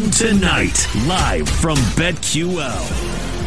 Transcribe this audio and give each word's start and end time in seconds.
MGM 0.00 0.18
Tonight, 0.18 0.88
live 1.06 1.46
from 1.46 1.76
BetQL. 1.76 2.80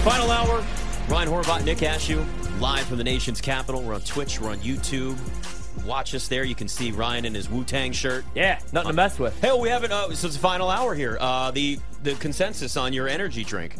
Final 0.03 0.29
hour. 0.29 0.63
Ryan 1.07 1.29
Horvat, 1.29 1.63
Nick 1.65 1.79
Ashooh, 1.79 2.23
live 2.59 2.85
from 2.85 2.99
the 2.99 3.03
nation's 3.03 3.41
capital. 3.41 3.81
We're 3.81 3.95
on 3.95 4.01
Twitch, 4.01 4.39
we're 4.39 4.51
on 4.51 4.59
YouTube. 4.59 5.17
Watch 5.83 6.13
us 6.13 6.27
there. 6.27 6.43
You 6.43 6.53
can 6.53 6.67
see 6.67 6.91
Ryan 6.91 7.25
in 7.25 7.33
his 7.33 7.49
Wu 7.49 7.63
Tang 7.63 7.91
shirt. 7.91 8.23
Yeah, 8.35 8.59
nothing 8.71 8.89
to 8.89 8.93
mess 8.93 9.17
with. 9.17 9.39
Hey, 9.41 9.57
we 9.57 9.67
haven't. 9.67 9.91
Uh, 9.91 10.13
so 10.13 10.27
it's 10.27 10.35
the 10.35 10.41
final 10.41 10.69
hour 10.69 10.93
here. 10.93 11.17
Uh, 11.19 11.49
the 11.49 11.79
the 12.03 12.13
consensus 12.15 12.77
on 12.77 12.93
your 12.93 13.07
energy 13.07 13.43
drink. 13.43 13.75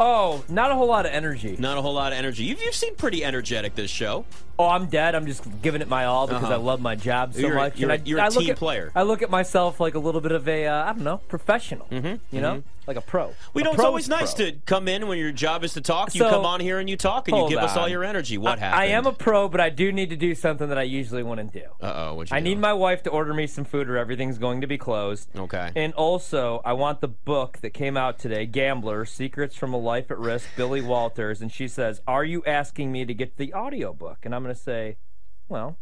Oh, 0.00 0.44
not 0.48 0.70
a 0.70 0.74
whole 0.74 0.86
lot 0.86 1.06
of 1.06 1.12
energy. 1.12 1.56
Not 1.58 1.76
a 1.76 1.82
whole 1.82 1.94
lot 1.94 2.12
of 2.12 2.18
energy. 2.18 2.44
You've, 2.44 2.62
you've 2.62 2.74
seemed 2.74 2.98
pretty 2.98 3.24
energetic 3.24 3.74
this 3.74 3.90
show. 3.90 4.24
Oh, 4.58 4.68
I'm 4.68 4.86
dead. 4.86 5.14
I'm 5.14 5.26
just 5.26 5.42
giving 5.62 5.82
it 5.82 5.88
my 5.88 6.04
all 6.04 6.26
because 6.26 6.44
Uh-huh. 6.44 6.54
I 6.54 6.56
love 6.56 6.80
my 6.80 6.94
job 6.94 7.34
so 7.34 7.40
You're 7.40 7.54
much. 7.54 7.78
you're 7.78 7.90
And 7.90 8.00
I- 8.02 8.04
you're 8.04 8.18
a 8.18 8.26
I 8.26 8.28
team 8.28 8.50
at- 8.50 8.56
player. 8.56 8.92
I 8.94 9.02
look 9.02 9.22
at 9.22 9.30
myself 9.30 9.80
like 9.80 9.94
a 9.94 9.98
little 9.98 10.20
bit 10.20 10.32
of 10.32 10.48
a, 10.48 10.66
uh, 10.66 10.84
I 10.84 10.92
don't 10.92 11.02
know, 11.02 11.18
professional. 11.28 11.86
Mm-hmm, 11.90 12.14
you 12.34 12.40
know, 12.40 12.62
like 12.88 12.96
a 12.96 13.00
pro. 13.02 13.34
We 13.54 13.62
A 13.62 13.64
know 13.66 13.70
it's 13.72 13.76
pro's 13.76 13.84
always 13.86 14.08
nice 14.08 14.34
pro. 14.34 14.46
to 14.46 14.52
come 14.66 14.88
in 14.88 15.06
when 15.06 15.18
your 15.18 15.30
job 15.30 15.62
is 15.62 15.74
to 15.74 15.80
talk. 15.80 16.14
You 16.14 16.20
So- 16.20 16.30
come 16.30 16.44
on 16.46 16.58
here 16.60 16.78
and 16.78 16.88
you 16.88 16.96
talk 16.96 17.28
and 17.28 17.36
you 17.36 17.40
Hold 17.42 17.50
give 17.50 17.58
us 17.60 17.76
all 17.76 17.88
your 17.88 18.02
energy. 18.02 18.38
What 18.38 18.58
I, 18.58 18.60
happened? 18.60 18.80
I 18.82 18.86
am 18.86 19.06
a 19.06 19.12
pro, 19.12 19.48
but 19.48 19.60
I 19.60 19.68
do 19.70 19.92
need 19.92 20.10
to 20.10 20.16
do 20.16 20.34
something 20.34 20.68
that 20.70 20.78
I 20.78 20.82
usually 20.82 21.22
wouldn't 21.22 21.52
do. 21.52 21.64
Uh 21.80 21.92
oh. 22.08 22.14
What 22.14 22.30
you 22.30 22.36
I 22.36 22.40
need 22.40 22.58
my 22.58 22.72
wife 22.72 23.02
to 23.04 23.10
order 23.10 23.34
me 23.34 23.46
some 23.46 23.64
food 23.64 23.88
or 23.88 23.96
everything's 23.98 24.38
going 24.38 24.62
to 24.62 24.66
be 24.66 24.78
closed. 24.78 25.28
Okay. 25.36 25.70
And 25.76 25.92
also, 25.94 26.62
I 26.64 26.72
want 26.72 27.00
the 27.00 27.08
book 27.08 27.58
that 27.58 27.70
came 27.70 27.96
out 27.96 28.18
today, 28.18 28.46
Gambler 28.46 29.04
Secrets 29.04 29.54
from 29.54 29.74
a 29.74 29.78
Life 29.78 30.10
at 30.10 30.18
Risk, 30.18 30.48
Billy 30.56 30.80
Walters. 30.80 31.42
And 31.42 31.52
she 31.52 31.68
says, 31.68 32.00
Are 32.06 32.24
you 32.24 32.42
asking 32.46 32.90
me 32.90 33.04
to 33.04 33.12
get 33.14 33.36
the 33.36 33.52
audio 33.52 33.92
book?" 33.92 34.18
And 34.24 34.34
I'm 34.34 34.42
going 34.42 34.54
to 34.54 34.60
say, 34.60 34.96
Well, 35.48 35.78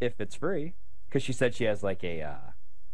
if 0.00 0.20
it's 0.20 0.34
free. 0.36 0.74
Because 1.08 1.22
she 1.24 1.32
said 1.32 1.54
she 1.56 1.64
has 1.64 1.82
like 1.82 2.04
a. 2.04 2.22
Uh, 2.22 2.34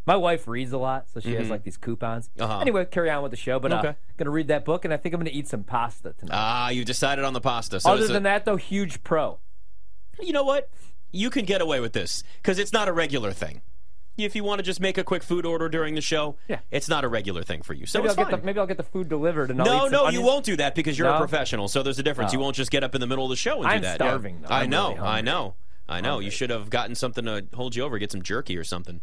my 0.07 0.17
wife 0.17 0.47
reads 0.47 0.73
a 0.73 0.79
lot, 0.79 1.07
so 1.13 1.21
she 1.21 1.35
has 1.35 1.51
like 1.51 1.65
these 1.65 1.77
coupons. 1.77 2.31
Uh-huh. 2.39 2.61
Anyway, 2.61 2.85
carry 2.87 3.11
on 3.11 3.23
with 3.23 3.31
the 3.33 3.37
show. 3.37 3.59
But 3.59 3.73
uh, 3.73 3.77
Okay. 3.79 3.95
going 4.17 4.25
to 4.27 4.31
read 4.31 4.49
that 4.49 4.65
book, 4.65 4.85
and 4.85 4.95
I 4.95 4.97
think 4.97 5.15
I'm 5.15 5.21
going 5.21 5.31
to 5.31 5.37
eat 5.37 5.49
some 5.49 5.65
pasta 5.65 6.15
tonight. 6.19 6.35
Ah, 6.37 6.69
you've 6.71 6.87
decided 6.87 7.25
on 7.25 7.33
the 7.33 7.41
pasta. 7.41 7.81
So 7.81 7.91
Other 7.91 8.03
it's 8.03 8.11
a- 8.11 8.13
than 8.15 8.23
that, 8.23 8.45
though, 8.45 8.57
huge 8.57 9.03
pro. 9.03 9.39
you 10.21 10.33
know 10.33 10.45
what? 10.45 10.71
You 11.13 11.29
can 11.31 11.45
get 11.45 11.61
away 11.61 11.81
with 11.81 11.93
this 11.93 12.23
because 12.43 12.59
it's 12.59 12.73
not 12.73 12.89
a 12.89 12.93
regular 12.93 13.33
thing. 13.33 13.63
If 14.19 14.35
you 14.35 14.45
want 14.45 14.61
to 14.61 14.63
just 14.63 14.81
make 14.81 14.97
a 14.97 15.05
quick 15.05 15.23
food 15.23 15.45
order 15.45 15.69
during 15.69 15.95
the 15.95 16.01
show, 16.01 16.37
Yeah. 16.49 16.61
it's 16.71 16.89
not 16.89 17.05
a 17.05 17.09
regular 17.09 17.43
thing 17.43 17.61
for 17.63 17.75
you. 17.75 17.85
So 17.85 17.99
Maybe 17.99 18.09
I'll, 18.09 18.13
it's 18.13 18.17
get 18.17 18.31
fine. 18.31 18.41
the, 18.41 18.47
maybe 18.47 18.59
I'll 18.61 18.67
get 18.67 18.79
the 18.79 18.83
food 18.83 19.09
delivered. 19.11 19.51
And 19.51 19.61
I'll 19.61 19.67
eat 19.67 19.71
no, 19.71 19.81
some 19.85 19.93
no, 19.93 20.01
you 20.03 20.07
onions. 20.07 20.25
won't 20.25 20.45
do 20.47 20.57
that 20.57 20.75
because 20.75 20.99
you're 20.99 21.09
a 21.09 21.13
No? 21.13 21.19
professional. 21.19 21.69
So 21.69 21.83
there's 21.83 21.99
a 21.99 22.03
difference. 22.03 22.33
You 22.33 22.39
won't 22.39 22.57
just 22.57 22.71
get 22.71 22.83
up 22.83 22.95
in 22.95 23.03
the 23.03 23.07
middle 23.07 23.25
of 23.25 23.31
the 23.31 23.37
show 23.37 23.59
and 23.59 23.67
I'm 23.67 23.79
do 23.81 23.83
that. 23.83 23.97
starving, 23.97 24.41
though. 24.41 24.49
I 24.49 24.63
I'm 24.63 24.71
know, 24.71 24.89
really 24.95 25.01
I 25.01 25.05
hungry. 25.17 25.23
know, 25.33 25.55
I 25.89 26.01
know. 26.01 26.19
You 26.21 26.31
should 26.31 26.49
have 26.49 26.71
gotten 26.71 26.95
something 26.95 27.27
to 27.27 27.45
hold 27.55 27.77
you 27.77 27.83
over, 27.83 27.99
get 27.99 28.11
some 28.11 28.23
jerky 28.23 28.57
or 28.57 28.65
something. 28.65 29.01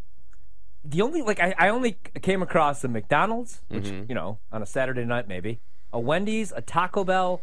The 0.85 1.01
only 1.01 1.21
like 1.21 1.39
I, 1.39 1.55
I 1.57 1.69
only 1.69 1.97
came 2.21 2.41
across 2.41 2.83
a 2.83 2.87
McDonald's, 2.87 3.61
which 3.69 3.85
Mm-hmm. 3.85 4.05
you 4.09 4.15
know 4.15 4.39
on 4.51 4.61
a 4.61 4.65
Saturday 4.65 5.05
night 5.05 5.27
maybe, 5.27 5.59
a 5.91 5.99
Wendy's, 5.99 6.51
a 6.55 6.61
Taco 6.61 7.03
Bell, 7.03 7.41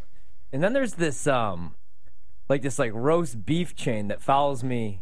and 0.53 0.63
then 0.63 0.73
there's 0.73 0.93
this 0.95 1.25
um 1.27 1.75
like 2.49 2.61
this 2.61 2.77
like 2.77 2.91
roast 2.93 3.45
beef 3.45 3.75
chain 3.75 4.09
that 4.09 4.21
follows 4.21 4.63
me, 4.63 5.01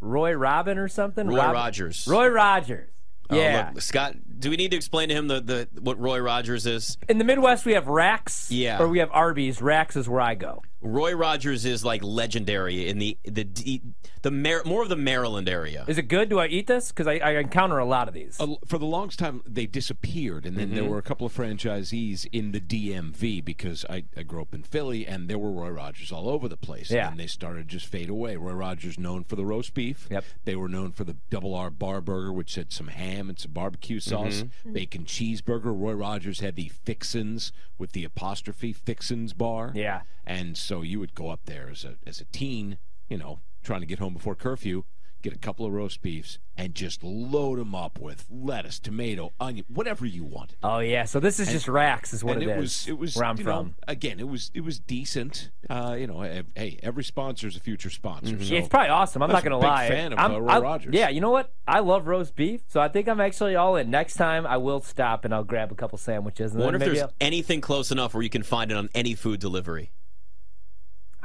Roy 0.00 0.32
Robin 0.32 0.78
or 0.78 0.88
something. 0.88 1.26
Roy 1.28 1.36
Rob- 1.38 1.54
Rogers. 1.54 2.06
Roy 2.06 2.28
Rogers. 2.28 2.90
Oh, 3.32 3.36
Yeah. 3.36 3.70
look, 3.74 3.82
Scott. 3.82 4.14
Do 4.40 4.50
we 4.50 4.56
need 4.56 4.70
to 4.72 4.76
explain 4.76 5.08
to 5.10 5.14
him 5.14 5.28
the, 5.28 5.40
the 5.40 5.68
what 5.80 6.00
Roy 6.00 6.18
Rogers 6.18 6.66
is? 6.66 6.96
In 7.08 7.18
the 7.18 7.24
Midwest, 7.24 7.64
we 7.64 7.72
have 7.74 7.86
Rax. 7.86 8.50
Yeah. 8.50 8.80
Or 8.82 8.88
we 8.88 8.98
have 9.00 9.10
Arby's. 9.12 9.60
Rax 9.62 9.94
is 9.96 10.08
where 10.08 10.20
I 10.20 10.34
go. 10.34 10.62
Roy 10.82 11.12
Rogers 11.14 11.64
is 11.64 11.84
like 11.84 12.02
legendary 12.02 12.88
in 12.88 12.98
the 12.98 13.18
the 13.24 13.44
the, 13.44 13.82
the 14.22 14.30
Mar- 14.30 14.62
more 14.64 14.82
of 14.82 14.88
the 14.88 14.96
Maryland 14.96 15.48
area. 15.48 15.84
Is 15.86 15.98
it 15.98 16.02
good? 16.08 16.28
Do 16.30 16.38
I 16.38 16.46
eat 16.46 16.66
this? 16.66 16.88
Because 16.88 17.06
I, 17.06 17.14
I 17.16 17.30
encounter 17.32 17.78
a 17.78 17.84
lot 17.84 18.08
of 18.08 18.14
these. 18.14 18.36
a- 18.40 18.56
for 18.66 18.78
the 18.78 18.86
longest 18.86 19.18
time 19.18 19.42
they 19.46 19.66
disappeared 19.66 20.46
and 20.46 20.56
then 20.56 20.70
there 20.70 20.82
Mm-hmm. 20.82 20.90
were 20.92 20.98
a 20.98 21.02
couple 21.02 21.26
of 21.26 21.34
franchisees 21.34 22.26
in 22.32 22.52
the 22.52 22.60
DMV 22.60 23.44
because 23.44 23.84
I, 23.90 24.04
I 24.16 24.22
grew 24.22 24.40
up 24.40 24.54
in 24.54 24.62
Philly 24.62 25.06
and 25.06 25.28
there 25.28 25.38
were 25.38 25.50
Roy 25.52 25.68
Rogers 25.70 26.10
all 26.12 26.28
over 26.28 26.48
the 26.48 26.56
place 26.56 26.90
Yeah. 26.90 27.10
and 27.10 27.20
they 27.20 27.26
started 27.26 27.68
to 27.68 27.76
just 27.76 27.86
fade 27.86 28.08
away. 28.08 28.36
Roy 28.36 28.52
Rogers 28.52 28.98
known 28.98 29.24
for 29.24 29.36
the 29.36 29.44
roast 29.44 29.74
beef. 29.74 30.06
Yep. 30.10 30.24
They 30.44 30.56
were 30.56 30.68
known 30.68 30.92
for 30.92 31.04
the 31.04 31.16
double 31.28 31.54
R 31.54 31.70
bar 31.70 32.00
burger 32.00 32.32
which 32.32 32.54
had 32.54 32.72
some 32.72 32.88
ham 32.88 33.28
and 33.28 33.38
some 33.38 33.52
barbecue 33.52 34.00
sauce, 34.00 34.42
Mm-hmm. 34.42 34.72
bacon 34.72 35.04
cheeseburger. 35.04 35.64
Roy 35.78 35.92
Rogers 35.92 36.40
had 36.40 36.56
the 36.56 36.68
Fixins 36.68 37.52
with 37.78 37.92
the 37.92 38.04
apostrophe 38.04 38.72
Fixins 38.72 39.32
bar. 39.32 39.72
Yeah. 39.74 40.00
And 40.30 40.56
so 40.56 40.82
you 40.82 41.00
would 41.00 41.14
go 41.16 41.28
up 41.28 41.40
there 41.46 41.68
as 41.70 41.84
a 41.84 41.96
as 42.06 42.20
a 42.20 42.24
teen, 42.26 42.78
you 43.08 43.18
know, 43.18 43.40
trying 43.64 43.80
to 43.80 43.86
get 43.86 43.98
home 43.98 44.14
before 44.14 44.36
curfew, 44.36 44.84
get 45.22 45.32
a 45.34 45.38
couple 45.38 45.66
of 45.66 45.72
roast 45.72 46.02
beefs, 46.02 46.38
and 46.56 46.72
just 46.72 47.02
load 47.02 47.58
them 47.58 47.74
up 47.74 47.98
with 47.98 48.26
lettuce, 48.30 48.78
tomato, 48.78 49.32
onion, 49.40 49.64
whatever 49.68 50.06
you 50.06 50.22
want. 50.22 50.54
oh 50.62 50.78
yeah. 50.78 51.02
So 51.04 51.18
this 51.18 51.40
is 51.40 51.50
just 51.50 51.66
Rax, 51.66 52.14
is 52.14 52.22
what 52.22 52.34
and 52.34 52.44
it 52.44 52.48
it 52.48 52.52
is. 52.52 52.60
was 52.60 52.88
it 52.88 52.96
was 52.98 53.16
where 53.16 53.24
I'm 53.24 53.38
you 53.38 53.42
from. 53.42 53.66
know 53.66 53.74
again 53.88 54.20
it 54.20 54.28
was 54.28 54.52
it 54.54 54.60
was 54.60 54.78
decent. 54.78 55.50
Uh, 55.68 55.96
you 55.98 56.06
know, 56.06 56.20
eh, 56.22 56.42
hey, 56.54 56.78
every 56.80 57.02
sponsor 57.02 57.48
is 57.48 57.56
a 57.56 57.60
future 57.60 57.90
sponsor. 57.90 58.38
So 58.38 58.52
Yeah, 58.54 58.60
it's 58.60 58.68
probably 58.68 58.90
awesome. 58.90 59.22
I'm 59.24 59.32
not 59.32 59.42
gonna 59.42 59.58
big 59.58 59.64
lie. 59.68 59.88
fan 59.88 60.12
of, 60.12 60.18
I'm, 60.20 60.32
uh, 60.34 60.38
Roy 60.38 60.52
I- 60.52 60.60
Rogers. 60.60 60.94
Yeah, 60.94 61.08
you 61.08 61.20
know 61.20 61.30
what? 61.30 61.52
I 61.66 61.80
love 61.80 62.06
roast 62.06 62.36
beef, 62.36 62.60
so 62.68 62.80
I 62.80 62.86
think 62.86 63.08
I'm 63.08 63.20
actually 63.20 63.56
all 63.56 63.74
in. 63.74 63.90
Next 63.90 64.14
time, 64.14 64.46
I 64.46 64.58
will 64.58 64.80
stop 64.80 65.24
and 65.24 65.34
I'll 65.34 65.42
grab 65.44 65.72
a 65.72 65.74
couple 65.74 65.98
sandwiches. 65.98 66.52
And 66.54 66.62
I 66.62 66.66
wonder 66.66 66.78
then 66.78 66.86
if 66.88 66.92
maybe 66.94 67.00
there's 67.00 67.12
anything 67.20 67.60
close 67.60 67.90
enough 67.90 68.14
where 68.14 68.22
you 68.22 68.30
can 68.30 68.44
find 68.44 68.70
it 68.70 68.76
on 68.76 68.88
any 68.94 69.14
food 69.16 69.40
delivery. 69.40 69.90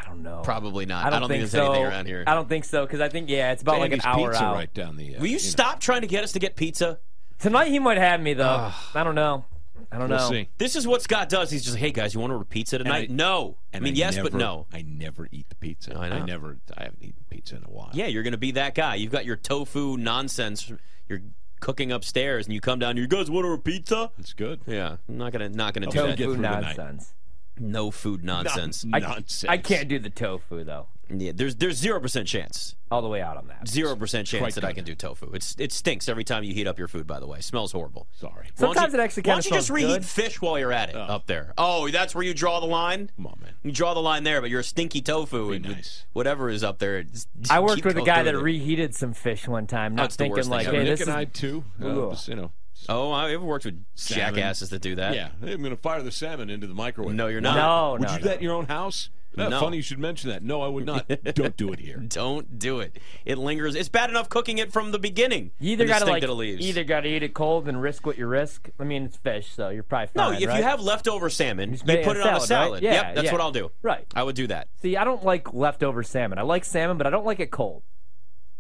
I'll, 0.06 0.12
don't 0.14 0.24
know. 0.24 0.42
Probably 0.44 0.86
not. 0.86 1.06
I 1.06 1.10
don't, 1.10 1.22
think, 1.22 1.42
think, 1.42 1.52
there's 1.52 1.52
so. 1.52 1.72
anything 1.72 1.86
around 1.88 2.06
here. 2.06 2.24
I 2.28 2.34
don't 2.34 2.48
think 2.50 2.66
so 2.66 2.86
because 2.86 3.02
I 3.02 3.10
think 3.10 3.30
yeah, 3.30 3.52
it's 3.52 3.62
about 3.62 3.80
like 3.80 3.92
an 3.92 4.02
hour 4.04 4.30
pizza 4.30 4.44
out. 4.44 4.56
right 4.56 4.74
down 4.74 4.98
the. 4.98 5.16
Uh, 5.16 5.20
Will 5.20 5.28
you 5.28 5.34
know. 5.34 5.38
stop 5.40 5.80
trying 5.80 6.02
to 6.02 6.08
get 6.08 6.24
us 6.24 6.32
to 6.34 6.40
get 6.40 6.56
pizza? 6.56 7.00
Tonight 7.40 7.68
he 7.70 7.80
might 7.80 7.98
have 7.98 8.22
me 8.22 8.34
though. 8.34 8.72
I 8.94 9.04
don't 9.04 9.16
know. 9.16 9.46
I 9.92 9.98
don't 9.98 10.10
We'll 10.10 10.18
know. 10.20 10.30
see. 10.30 10.50
This 10.58 10.76
is 10.76 10.88
what 10.88 11.02
Scott 11.02 11.30
does. 11.30 11.52
He's 11.52 11.64
just, 11.64 11.76
like, 11.76 11.82
hey 11.82 11.92
guys, 11.92 12.14
you 12.14 12.20
want 12.20 12.32
to 12.32 12.36
order 12.36 12.46
pizza 12.46 12.78
tonight? 12.78 13.10
I- 13.10 13.14
no. 13.14 13.58
I 13.74 13.78
And 13.78 13.84
mean, 13.84 13.96
yes, 13.96 14.16
never, 14.16 14.30
but 14.30 14.38
no. 14.38 14.68
I 14.74 14.82
never 14.82 15.28
eat 15.32 15.50
the 15.50 15.56
pizza. 15.56 15.96
I 15.98 16.10
know. 16.10 16.16
I 16.16 16.26
never. 16.26 16.58
I 16.78 16.84
haven't 16.84 17.04
eaten 17.04 17.24
pizza 17.30 17.58
in 17.58 17.64
a 17.64 17.70
while. 17.70 17.90
Yeah, 17.94 18.08
you're 18.08 18.24
going 18.24 18.32
to 18.32 18.38
be 18.38 18.52
that 18.52 18.74
guy. 18.74 18.96
You've 18.96 19.12
got 19.12 19.26
your 19.26 19.36
tofu 19.36 19.98
nonsense. 19.98 20.72
You're 21.08 21.22
cooking 21.60 21.92
upstairs, 21.92 22.46
and 22.48 22.54
you 22.54 22.62
come 22.62 22.80
down. 22.80 22.96
You 22.98 23.06
guys 23.08 23.30
want 23.30 23.44
to 23.46 23.50
order 23.50 23.62
pizza? 23.62 24.12
it's 24.18 24.34
good. 24.34 24.62
Yeah, 24.66 24.98
I'm 25.10 25.18
not 25.18 25.32
gonna 25.34 25.50
not 25.50 25.74
gonna 25.74 25.88
do 25.88 25.92
Tofu 25.98 26.08
that. 26.08 26.18
get 26.18 26.24
Tofu 26.26 26.36
through 26.36 26.42
the 26.44 26.50
night. 26.50 26.78
nonsense. 26.78 27.14
No 27.60 27.92
food 27.92 28.24
nonsense. 28.24 28.86
I, 28.94 29.00
Nonsense. 29.00 29.46
I 29.50 29.58
can't 29.58 29.88
do 29.88 30.00
the 30.00 30.10
tofu 30.10 30.64
though. 30.64 30.88
Yeah, 31.08 31.34
there's 31.36 31.56
there's 31.58 31.78
zero 31.78 32.00
percent 32.00 32.28
chance. 32.28 32.76
All 32.90 33.02
the 33.04 33.08
way 33.08 33.22
out 33.22 33.38
on 33.38 33.48
that. 33.50 33.68
Zero 33.68 33.96
percent 33.96 34.28
chance 34.28 34.42
Quite 34.42 34.56
that 34.56 34.66
I 34.66 34.74
can 34.74 34.84
do 34.84 34.96
tofu. 34.96 35.32
It's 35.34 35.56
it 35.60 35.72
stinks 35.72 36.10
every 36.10 36.24
time 36.24 36.44
you 36.44 36.52
heat 36.54 36.66
up 36.66 36.80
your 36.80 36.88
food. 36.88 37.06
By 37.06 37.20
the 37.20 37.28
way, 37.28 37.42
smells 37.42 37.72
horrible. 37.72 38.08
Sorry. 38.20 38.48
Sometimes 38.56 38.92
you- 38.94 39.00
it 39.00 39.04
actually 39.04 39.22
Why 39.22 39.34
kind 39.34 39.40
of 39.40 39.44
don't 39.46 39.52
you 39.52 39.58
just 39.58 39.70
reheat 39.70 39.88
good. 40.02 40.06
fish 40.06 40.42
while 40.42 40.58
you're 40.58 40.72
at 40.72 40.90
it 40.90 40.96
up 40.96 41.28
there? 41.28 41.54
Oh, 41.60 41.90
that's 41.92 42.16
where 42.16 42.24
you 42.24 42.34
draw 42.34 42.60
the 42.60 42.66
line. 42.66 43.12
Come 43.18 43.28
on, 43.28 43.38
man. 43.40 43.54
You 43.62 43.72
draw 43.72 43.94
the 43.94 44.02
line 44.02 44.24
there, 44.24 44.42
but 44.42 44.50
you're 44.50 44.62
a 44.62 44.64
stinky 44.64 45.02
tofu. 45.02 45.46
Very 45.46 45.58
and 45.58 45.66
nice. 45.70 46.06
Whatever 46.14 46.50
is 46.50 46.64
up 46.64 46.80
there. 46.80 46.98
it's- 46.98 47.28
I 47.52 47.60
worked 47.60 47.86
with 47.86 47.98
a 47.98 48.02
guy 48.02 48.24
that 48.24 48.34
it. 48.34 48.40
reheated 48.40 48.96
some 48.96 49.14
fish 49.14 49.48
one 49.48 49.68
time, 49.68 49.94
not 49.94 50.04
That's 50.04 50.16
the 50.16 50.24
thinking 50.24 50.38
worst 50.38 50.50
thing 50.50 50.58
like, 50.58 50.68
ever. 50.68 50.78
hey, 50.78 50.84
Nick 50.86 50.98
this 50.98 51.02
and 51.02 51.10
is 51.10 51.16
I 51.16 51.26
too. 51.26 51.64
Uh, 51.82 51.86
Ugh. 52.10 52.18
you 52.28 52.36
know. 52.36 52.52
Oh, 52.90 53.12
I 53.12 53.32
ever 53.32 53.44
worked 53.44 53.66
with 53.66 53.84
Salmon. 53.96 54.36
jackasses 54.36 54.70
that 54.70 54.82
do 54.82 54.96
that. 54.96 55.16
Yeah, 55.16 55.30
hey, 55.42 55.54
I'm 55.54 55.62
going 55.62 55.76
to 55.76 55.82
fire 55.82 56.02
the 56.02 56.12
salmon 56.12 56.50
into 56.50 56.68
the 56.68 56.74
microwave. 56.74 57.16
No, 57.16 57.28
you're 57.28 57.42
not. 57.42 57.56
No, 57.56 57.92
Would 57.94 58.02
no, 58.02 58.12
you 58.12 58.18
do 58.20 58.26
no. 58.26 58.30
that 58.30 58.38
in 58.38 58.44
your 58.44 58.54
own 58.54 58.66
house? 58.66 59.10
No. 59.38 59.60
Funny 59.60 59.78
you 59.78 59.84
should 59.84 60.00
mention 60.00 60.30
that. 60.30 60.44
No, 60.44 60.62
I 60.62 60.68
would 60.68 60.86
not. 60.86 61.08
Don't 61.36 61.58
do 61.58 61.72
it 61.74 61.80
here. 61.80 61.98
Don't 61.98 62.58
do 62.58 62.80
it. 62.80 62.98
It 63.26 63.38
lingers. 63.38 63.76
It's 63.76 63.90
bad 63.90 64.10
enough 64.10 64.30
cooking 64.30 64.58
it 64.58 64.72
from 64.72 64.92
the 64.92 65.00
beginning. 65.00 65.52
You 65.60 65.74
either 65.74 65.84
and 65.84 65.90
gotta 65.90 66.06
like 66.06 66.24
leaves. 66.28 66.66
either 66.66 66.84
gotta 66.84 67.10
eat 67.10 67.24
it 67.24 67.34
cold 67.34 67.68
and 67.68 67.82
risk 67.82 68.06
what 68.06 68.18
you 68.18 68.28
risk. 68.28 68.70
I 68.80 68.84
mean, 68.84 69.04
it's 69.04 69.18
fish, 69.18 69.52
so 69.52 69.70
you're 69.70 69.84
probably 69.84 70.08
fine. 70.08 70.34
No, 70.34 70.40
if 70.40 70.48
right? 70.48 70.58
you 70.58 70.64
have 70.64 70.80
leftover 70.80 71.30
salmon, 71.30 71.72
you 71.72 71.76
Just 71.76 71.86
make 71.86 72.00
it 72.00 72.06
put 72.06 72.18
it 72.18 72.26
on 72.26 72.36
a 72.36 72.40
salad, 72.40 72.74
right? 72.76 72.84
Yeah, 72.84 72.94
yep, 72.94 73.16
that's 73.16 73.26
yeah. 73.26 73.32
what 73.32 73.42
I'll 73.42 73.52
do. 73.52 73.72
Right. 73.82 74.06
I 74.16 74.24
would 74.24 74.36
do 74.36 74.48
that. 74.48 74.70
See, 74.82 74.96
I 74.96 75.04
don't 75.04 75.24
like 75.24 75.54
leftover 75.54 76.04
salmon. 76.04 76.40
I 76.40 76.44
like 76.44 76.64
salmon, 76.64 76.98
but 76.98 77.08
I 77.08 77.10
don't 77.10 77.26
like 77.26 77.40
it 77.40 77.52
cold. 77.52 77.84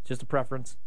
Just 0.03 0.23
a 0.23 0.25
preference. 0.25 0.77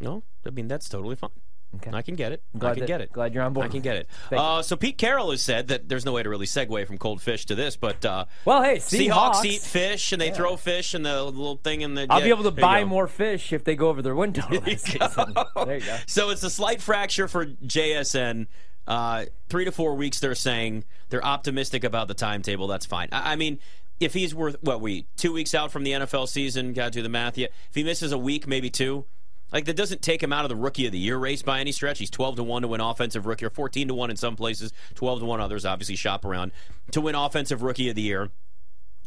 No, 0.00 0.22
I 0.46 0.50
mean 0.50 0.68
that's 0.68 0.88
totally 0.88 1.16
fine. 1.16 1.30
Okay. 1.76 1.90
I 1.94 2.02
can 2.02 2.16
get 2.16 2.32
it. 2.32 2.42
Glad 2.58 2.70
I 2.70 2.74
can 2.74 2.80
that- 2.80 2.86
get 2.88 3.00
it. 3.00 3.12
glad 3.12 3.32
you're 3.32 3.44
on 3.44 3.52
board. 3.52 3.66
I 3.66 3.68
can 3.68 3.80
get 3.80 3.96
it. 3.96 4.08
Uh, 4.32 4.60
so 4.60 4.74
Pete 4.76 4.98
Carroll 4.98 5.30
has 5.30 5.40
said 5.42 5.68
that 5.68 5.88
there's 5.88 6.04
no 6.04 6.12
way 6.12 6.22
to 6.22 6.28
really 6.28 6.46
segue 6.46 6.84
from 6.86 6.98
cold 6.98 7.22
fish 7.22 7.46
to 7.46 7.54
this, 7.54 7.76
but 7.76 8.04
uh, 8.04 8.24
Well, 8.44 8.62
hey, 8.62 8.76
Seahawks, 8.78 9.08
Seahawks. 9.36 9.44
eat 9.44 9.60
fish 9.60 10.12
and 10.12 10.20
they 10.20 10.30
throw 10.32 10.56
fish 10.56 10.94
and 10.94 11.06
the 11.06 11.22
little 11.24 11.56
thing 11.56 11.82
in 11.82 11.94
the. 11.94 12.06
I'll 12.10 12.18
yeah, 12.18 12.24
be 12.24 12.30
able 12.30 12.42
to 12.44 12.50
buy 12.50 12.84
more 12.84 13.06
fish 13.06 13.52
if 13.52 13.62
they 13.64 13.76
go 13.76 13.88
over 13.88 14.02
their 14.02 14.14
win 14.16 14.32
total 14.32 14.60
this 14.60 14.82
season. 14.82 15.34
There 15.64 15.78
you 15.78 15.84
go. 15.86 15.96
So 16.06 16.30
it's 16.30 16.42
a 16.42 16.50
slight 16.50 16.82
fracture 16.82 17.28
for 17.28 17.46
JSN. 17.46 18.46
Uh, 18.86 19.26
three 19.48 19.64
to 19.64 19.70
four 19.70 19.94
weeks, 19.94 20.18
they're 20.18 20.34
saying 20.34 20.82
they're 21.10 21.24
optimistic 21.24 21.84
about 21.84 22.08
the 22.08 22.14
timetable. 22.14 22.66
That's 22.66 22.86
fine. 22.86 23.08
I, 23.12 23.32
I 23.32 23.36
mean, 23.36 23.60
if 24.00 24.14
he's 24.14 24.34
worth 24.34 24.56
what 24.62 24.80
we 24.80 25.06
two 25.16 25.32
weeks 25.32 25.54
out 25.54 25.70
from 25.70 25.84
the 25.84 25.92
NFL 25.92 26.28
season, 26.28 26.72
got 26.72 26.86
to 26.86 26.90
do 26.90 27.02
the 27.02 27.08
math. 27.08 27.38
yet. 27.38 27.52
if 27.68 27.74
he 27.76 27.84
misses 27.84 28.10
a 28.10 28.18
week, 28.18 28.48
maybe 28.48 28.70
two. 28.70 29.04
Like 29.52 29.64
that 29.64 29.76
doesn't 29.76 30.02
take 30.02 30.22
him 30.22 30.32
out 30.32 30.44
of 30.44 30.48
the 30.48 30.56
rookie 30.56 30.86
of 30.86 30.92
the 30.92 30.98
year 30.98 31.16
race 31.16 31.42
by 31.42 31.60
any 31.60 31.72
stretch. 31.72 31.98
He's 31.98 32.10
twelve 32.10 32.36
to 32.36 32.42
one 32.42 32.62
to 32.62 32.68
win 32.68 32.80
offensive 32.80 33.26
rookie, 33.26 33.46
or 33.46 33.50
fourteen 33.50 33.88
to 33.88 33.94
one 33.94 34.10
in 34.10 34.16
some 34.16 34.36
places, 34.36 34.72
twelve 34.94 35.20
to 35.20 35.26
one 35.26 35.40
others. 35.40 35.64
Obviously, 35.64 35.96
shop 35.96 36.24
around 36.24 36.52
to 36.92 37.00
win 37.00 37.14
offensive 37.14 37.62
rookie 37.62 37.88
of 37.88 37.96
the 37.96 38.02
year. 38.02 38.30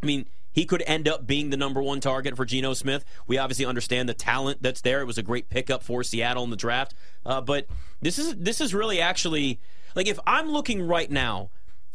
I 0.01 0.05
mean, 0.05 0.25
he 0.51 0.65
could 0.65 0.83
end 0.85 1.07
up 1.07 1.25
being 1.25 1.49
the 1.49 1.57
number 1.57 1.81
one 1.81 1.99
target 1.99 2.35
for 2.35 2.45
Geno 2.45 2.73
Smith. 2.73 3.05
We 3.25 3.37
obviously 3.37 3.65
understand 3.65 4.07
the 4.07 4.13
talent 4.13 4.61
that's 4.61 4.81
there. 4.81 5.01
It 5.01 5.05
was 5.05 5.17
a 5.17 5.23
great 5.23 5.49
pickup 5.49 5.81
for 5.81 6.03
Seattle 6.03 6.43
in 6.43 6.49
the 6.49 6.55
draft. 6.55 6.93
Uh, 7.25 7.41
but 7.41 7.67
this 8.01 8.19
is 8.19 8.35
this 8.35 8.61
is 8.61 8.73
really 8.73 9.01
actually 9.01 9.59
like 9.95 10.07
if 10.07 10.19
I'm 10.27 10.49
looking 10.49 10.81
right 10.85 11.09
now 11.09 11.49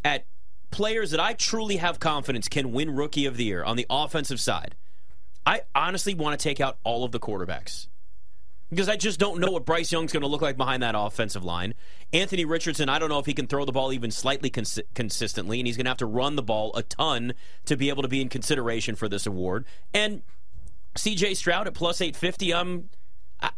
at 0.05 0.27
players 0.71 1.13
that 1.13 1.21
I 1.21 1.35
truly 1.35 1.77
have 1.77 2.01
confidence 2.01 2.49
can 2.49 2.73
win 2.73 2.95
Rookie 2.95 3.27
of 3.27 3.37
the 3.37 3.45
Year 3.45 3.63
on 3.63 3.77
the 3.77 3.87
offensive 3.89 4.41
side, 4.41 4.75
I 5.47 5.63
honestly 5.75 6.15
want 6.15 6.39
to 6.39 6.43
take 6.43 6.61
out 6.61 6.79
all 6.83 7.05
of 7.05 7.13
the 7.13 7.21
quarterbacks 7.21 7.87
because 8.71 8.89
I 8.89 8.97
just 8.97 9.19
don't 9.19 9.41
know 9.41 9.51
what 9.51 9.65
Bryce 9.65 9.91
Young's 9.91 10.13
going 10.13 10.23
to 10.23 10.29
look 10.29 10.43
like 10.43 10.57
behind 10.57 10.83
that 10.83 10.95
offensive 10.97 11.45
line. 11.45 11.75
Anthony 12.13 12.45
Richardson, 12.45 12.89
I 12.89 12.99
don't 12.99 13.09
know 13.09 13.19
if 13.19 13.27
he 13.27 13.35
can 13.35 13.47
throw 13.47 13.65
the 13.65 13.73
ball 13.73 13.93
even 13.93 14.11
slightly 14.11 14.51
cons- 14.51 14.81
consistently, 14.95 15.61
and 15.61 15.67
he's 15.67 15.77
going 15.77 15.87
to 15.87 15.91
have 15.91 15.99
to 15.99 16.07
run 16.07 16.37
the 16.37 16.43
ball 16.43 16.75
a 16.77 16.83
ton 16.83 17.35
to 17.67 17.77
be 17.77 17.89
able 17.89 18.03
to 18.03 18.09
be 18.09 18.21
in 18.21 18.29
consideration 18.29 18.95
for 18.95 19.09
this 19.09 19.27
award. 19.27 19.65
And 19.95 20.23
C.J. 20.97 21.35
Stroud 21.35 21.67
at 21.67 21.75
plus 21.75 22.01
eight 22.01 22.17
fifty. 22.17 22.53
Um, 22.53 22.91
I, 23.41 23.51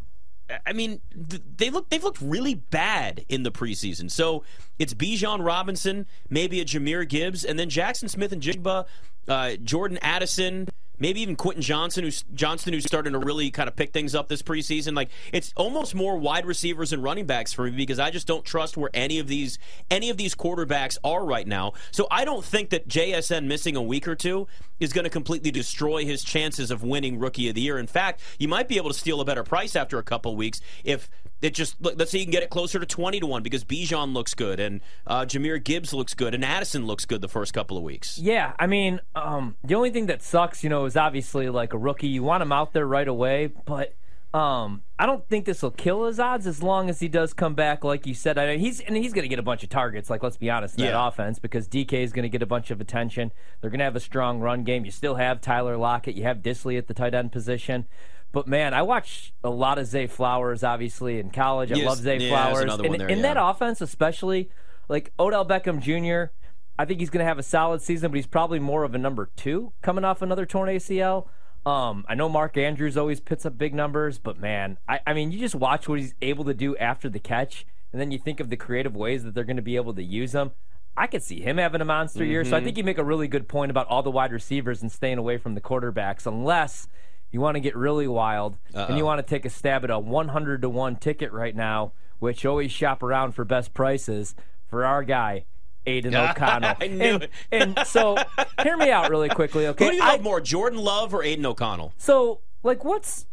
I 0.65 0.73
mean, 0.73 1.01
they 1.15 1.69
look 1.69 1.89
they've 1.89 2.03
looked 2.03 2.21
really 2.21 2.55
bad 2.55 3.25
in 3.29 3.43
the 3.43 3.51
preseason. 3.51 4.11
So 4.11 4.43
it's 4.79 4.93
Bijan 4.93 5.43
Robinson, 5.43 6.05
maybe 6.29 6.59
a 6.59 6.65
Jahmyr 6.65 7.07
Gibbs, 7.07 7.43
and 7.43 7.57
then 7.57 7.69
Jaxon 7.69 8.09
Smith-Njigba, 8.09 8.85
uh, 9.27 9.55
Jordan 9.63 9.97
Addison 10.01 10.67
maybe 11.01 11.19
even 11.21 11.35
Quentin 11.35 11.63
Johnson, 11.63 12.03
who's 12.03 12.23
Johnston, 12.35 12.73
who's 12.73 12.85
starting 12.85 13.13
to 13.13 13.19
really 13.19 13.49
kind 13.49 13.67
of 13.67 13.75
pick 13.75 13.91
things 13.91 14.13
up 14.13 14.29
this 14.29 14.43
preseason. 14.43 14.95
Like 14.95 15.09
it's 15.33 15.51
almost 15.57 15.95
more 15.95 16.15
wide 16.15 16.45
receivers 16.45 16.93
and 16.93 17.03
running 17.03 17.25
backs 17.25 17.51
for 17.51 17.63
me 17.63 17.71
because 17.71 17.99
I 17.99 18.11
just 18.11 18.27
don't 18.27 18.45
trust 18.45 18.77
where 18.77 18.91
any 18.93 19.17
of 19.19 19.27
these 19.27 19.57
any 19.89 20.09
of 20.11 20.17
these 20.17 20.35
quarterbacks 20.35 20.97
are 21.03 21.25
right 21.25 21.47
now. 21.47 21.73
So 21.89 22.07
I 22.11 22.23
don't 22.23 22.45
think 22.45 22.69
that 22.69 22.87
JSN 22.87 23.45
missing 23.45 23.75
a 23.75 23.81
week 23.81 24.07
or 24.07 24.15
two 24.15 24.47
is 24.79 24.93
going 24.93 25.03
to 25.03 25.09
completely 25.09 25.51
destroy 25.51 26.05
his 26.05 26.23
chances 26.23 26.69
of 26.71 26.83
winning 26.83 27.19
Rookie 27.19 27.49
of 27.49 27.55
the 27.55 27.61
Year. 27.61 27.79
In 27.79 27.87
fact, 27.87 28.21
you 28.37 28.47
might 28.47 28.67
be 28.67 28.77
able 28.77 28.89
to 28.89 28.97
steal 28.97 29.19
a 29.21 29.25
better 29.25 29.43
price 29.43 29.75
after 29.75 29.97
a 29.97 30.03
couple 30.03 30.35
weeks 30.35 30.61
if 30.83 31.09
it 31.41 31.53
just 31.53 31.75
let's 31.79 32.11
say 32.11 32.19
you 32.19 32.25
can 32.25 32.31
get 32.31 32.43
it 32.43 32.49
closer 32.49 32.79
to 32.79 32.85
twenty 32.85 33.19
to 33.19 33.25
one 33.27 33.41
because 33.43 33.63
Bijan 33.63 34.13
looks 34.13 34.33
good 34.33 34.59
and 34.59 34.81
uh, 35.07 35.25
Jahmyr 35.25 35.63
Gibbs 35.63 35.93
looks 35.93 36.13
good 36.13 36.33
and 36.35 36.45
Addison 36.45 36.85
looks 36.85 37.05
good 37.05 37.21
the 37.21 37.27
first 37.27 37.53
couple 37.53 37.77
of 37.77 37.83
weeks. 37.83 38.17
Yeah, 38.19 38.53
I 38.59 38.67
mean, 38.67 39.01
um, 39.15 39.55
the 39.63 39.75
only 39.75 39.89
thing 39.89 40.05
that 40.07 40.21
sucks, 40.21 40.63
you 40.63 40.69
know, 40.69 40.85
is 40.85 40.95
obviously 40.95 41.49
like 41.49 41.73
a 41.73 41.77
rookie. 41.77 42.07
You 42.07 42.23
want 42.23 42.43
him 42.43 42.51
out 42.51 42.73
there 42.73 42.85
right 42.85 43.07
away, 43.07 43.47
but 43.65 43.93
um, 44.33 44.83
I 44.97 45.05
don't 45.07 45.27
think 45.27 45.43
this 45.45 45.61
will 45.61 45.71
kill 45.71 46.05
his 46.05 46.17
odds 46.17 46.47
as 46.47 46.63
long 46.63 46.89
as 46.89 47.01
he 47.01 47.09
does 47.09 47.33
come 47.33 47.53
back, 47.53 47.83
like 47.83 48.07
you 48.07 48.13
said. 48.13 48.37
I 48.37 48.45
mean, 48.47 48.59
he's 48.59 48.79
and 48.79 48.95
he's 48.95 49.11
going 49.11 49.23
to 49.23 49.27
get 49.27 49.39
a 49.39 49.43
bunch 49.43 49.61
of 49.63 49.67
targets. 49.69 50.09
Like 50.09 50.23
let's 50.23 50.37
be 50.37 50.49
honest, 50.49 50.77
in 50.77 50.85
Yeah. 50.85 50.91
that 50.91 51.07
offense 51.07 51.37
because 51.37 51.67
DK 51.67 51.93
is 52.01 52.13
going 52.13 52.23
to 52.23 52.29
get 52.29 52.41
a 52.41 52.45
bunch 52.45 52.71
of 52.71 52.79
attention. 52.79 53.33
They're 53.59 53.69
going 53.69 53.79
to 53.79 53.83
have 53.85 53.95
a 53.97 53.99
strong 53.99 54.39
run 54.39 54.63
game. 54.63 54.85
You 54.85 54.91
still 54.91 55.15
have 55.15 55.41
Tyler 55.41 55.75
Lockett. 55.75 56.15
You 56.15 56.23
have 56.23 56.37
Dissly 56.37 56.77
at 56.77 56.87
the 56.87 56.93
tight 56.93 57.13
end 57.13 57.33
position. 57.33 57.87
But 58.31 58.47
man, 58.47 58.73
I 58.73 58.81
watched 58.81 59.33
a 59.43 59.49
lot 59.49 59.77
of 59.77 59.87
Zay 59.87 60.07
Flowers, 60.07 60.63
obviously 60.63 61.19
in 61.19 61.31
college. 61.31 61.71
I 61.71 61.75
Yes, 61.75 61.85
love 61.87 61.97
Zay 61.97 62.17
yeah, 62.17 62.29
Flowers. 62.29 62.79
in 62.79 62.97
there, 62.97 63.07
in 63.09 63.17
yeah. 63.19 63.33
that 63.33 63.37
offense, 63.37 63.81
especially 63.81 64.49
like 64.87 65.11
Odell 65.19 65.45
Beckham 65.45 65.79
Jr. 65.81 66.31
I 66.79 66.85
think 66.85 66.99
he's 66.99 67.09
going 67.09 67.19
to 67.23 67.27
have 67.27 67.37
a 67.37 67.43
solid 67.43 67.81
season, 67.81 68.11
but 68.11 68.15
he's 68.15 68.27
probably 68.27 68.59
more 68.59 68.83
of 68.83 68.95
a 68.95 68.97
number 68.97 69.29
two 69.35 69.73
coming 69.81 70.03
off 70.05 70.21
another 70.21 70.45
torn 70.45 70.69
ACL. 70.69 71.27
Um, 71.65 72.05
I 72.09 72.15
know 72.15 72.27
Mark 72.27 72.57
Andrews 72.57 72.97
always 72.97 73.19
puts 73.19 73.45
up 73.45 73.57
big 73.57 73.75
numbers, 73.75 74.17
but 74.17 74.39
man, 74.39 74.79
I, 74.87 74.99
I 75.05 75.13
mean, 75.13 75.31
you 75.31 75.39
just 75.39 75.53
watch 75.53 75.87
what 75.87 75.99
he's 75.99 76.15
able 76.21 76.43
to 76.45 76.53
do 76.55 76.75
after 76.77 77.07
the 77.07 77.19
catch, 77.19 77.67
and 77.91 78.01
then 78.01 78.09
you 78.11 78.17
think 78.17 78.39
of 78.39 78.49
the 78.49 78.57
creative 78.57 78.95
ways 78.95 79.23
that 79.23 79.35
they're 79.35 79.43
going 79.43 79.57
to 79.57 79.61
be 79.61 79.75
able 79.75 79.93
to 79.93 80.03
use 80.03 80.33
him. 80.33 80.51
I 80.97 81.07
could 81.07 81.23
see 81.23 81.39
him 81.39 81.57
having 81.57 81.81
a 81.81 81.85
monster 81.85 82.25
year. 82.25 82.41
Mm-hmm. 82.41 82.49
So 82.49 82.57
I 82.57 82.63
think 82.63 82.77
you 82.77 82.83
make 82.83 82.97
a 82.97 83.03
really 83.03 83.27
good 83.27 83.47
point 83.47 83.69
about 83.69 83.87
all 83.87 84.01
the 84.01 84.11
wide 84.11 84.31
receivers 84.31 84.81
and 84.81 84.91
staying 84.91 85.19
away 85.19 85.37
from 85.37 85.53
the 85.55 85.61
quarterbacks, 85.61 86.25
unless 86.25 86.87
you 87.31 87.39
want 87.39 87.55
to 87.55 87.61
get 87.61 87.75
really 87.75 88.07
wild 88.07 88.57
and 88.73 88.97
you 88.97 89.03
uh-uh. 89.03 89.05
want 89.05 89.25
to 89.25 89.29
take 89.29 89.45
a 89.45 89.49
stab 89.49 89.83
at 89.83 89.89
a 89.89 89.97
100 89.99 90.61
to 90.61 90.69
1 90.69 90.95
ticket 90.97 91.31
right 91.31 91.55
now, 91.55 91.93
which 92.19 92.45
always 92.45 92.71
shop 92.71 93.01
around 93.01 93.33
for 93.33 93.45
best 93.45 93.73
prices 93.73 94.35
for 94.67 94.85
our 94.85 95.03
guy, 95.03 95.45
Aidan 95.85 96.15
O'Connell. 96.15 96.75
I 96.79 96.87
knew 96.87 97.15
and, 97.15 97.23
it. 97.23 97.29
and 97.51 97.79
so, 97.85 98.17
hear 98.61 98.77
me 98.77 98.91
out 98.91 99.09
really 99.09 99.29
quickly, 99.29 99.67
okay? 99.67 99.85
Who 99.85 99.91
do 99.91 99.97
you 99.97 100.03
I- 100.03 100.17
more, 100.19 100.41
Jordan 100.41 100.79
Love 100.79 101.13
or 101.13 101.23
Aidan 101.23 101.45
O'Connell? 101.45 101.93
so, 101.97 102.41
like, 102.63 102.83
what's. 102.83 103.25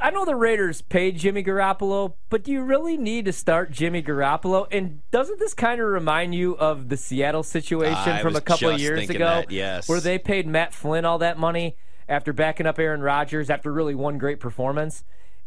I 0.00 0.10
know 0.10 0.24
the 0.24 0.36
Raiders 0.36 0.80
paid 0.80 1.18
Jimmy 1.18 1.42
Garoppolo, 1.42 2.12
but 2.28 2.44
do 2.44 2.52
you 2.52 2.62
really 2.62 2.96
need 2.96 3.24
to 3.24 3.32
start 3.32 3.72
Jimmy 3.72 4.00
Garoppolo? 4.00 4.68
And 4.70 5.00
doesn't 5.10 5.40
this 5.40 5.54
kind 5.54 5.80
of 5.80 5.88
remind 5.88 6.36
you 6.36 6.56
of 6.56 6.88
the 6.88 6.96
Seattle 6.96 7.42
situation 7.42 7.96
I 7.96 8.22
from 8.22 8.36
a 8.36 8.40
couple 8.40 8.68
of 8.68 8.78
years 8.78 9.10
ago? 9.10 9.18
that, 9.18 9.50
yes. 9.50 9.88
Where 9.88 9.98
they 9.98 10.16
paid 10.18 10.46
Matt 10.46 10.72
Flynn 10.72 11.04
all 11.04 11.18
that 11.18 11.36
money 11.36 11.76
after 12.08 12.32
backing 12.32 12.66
up 12.66 12.78
Aaron 12.78 13.02
Rodgers 13.02 13.50
after 13.50 13.72
really 13.72 13.94
one 13.94 14.18
great 14.18 14.40
performance. 14.40 15.04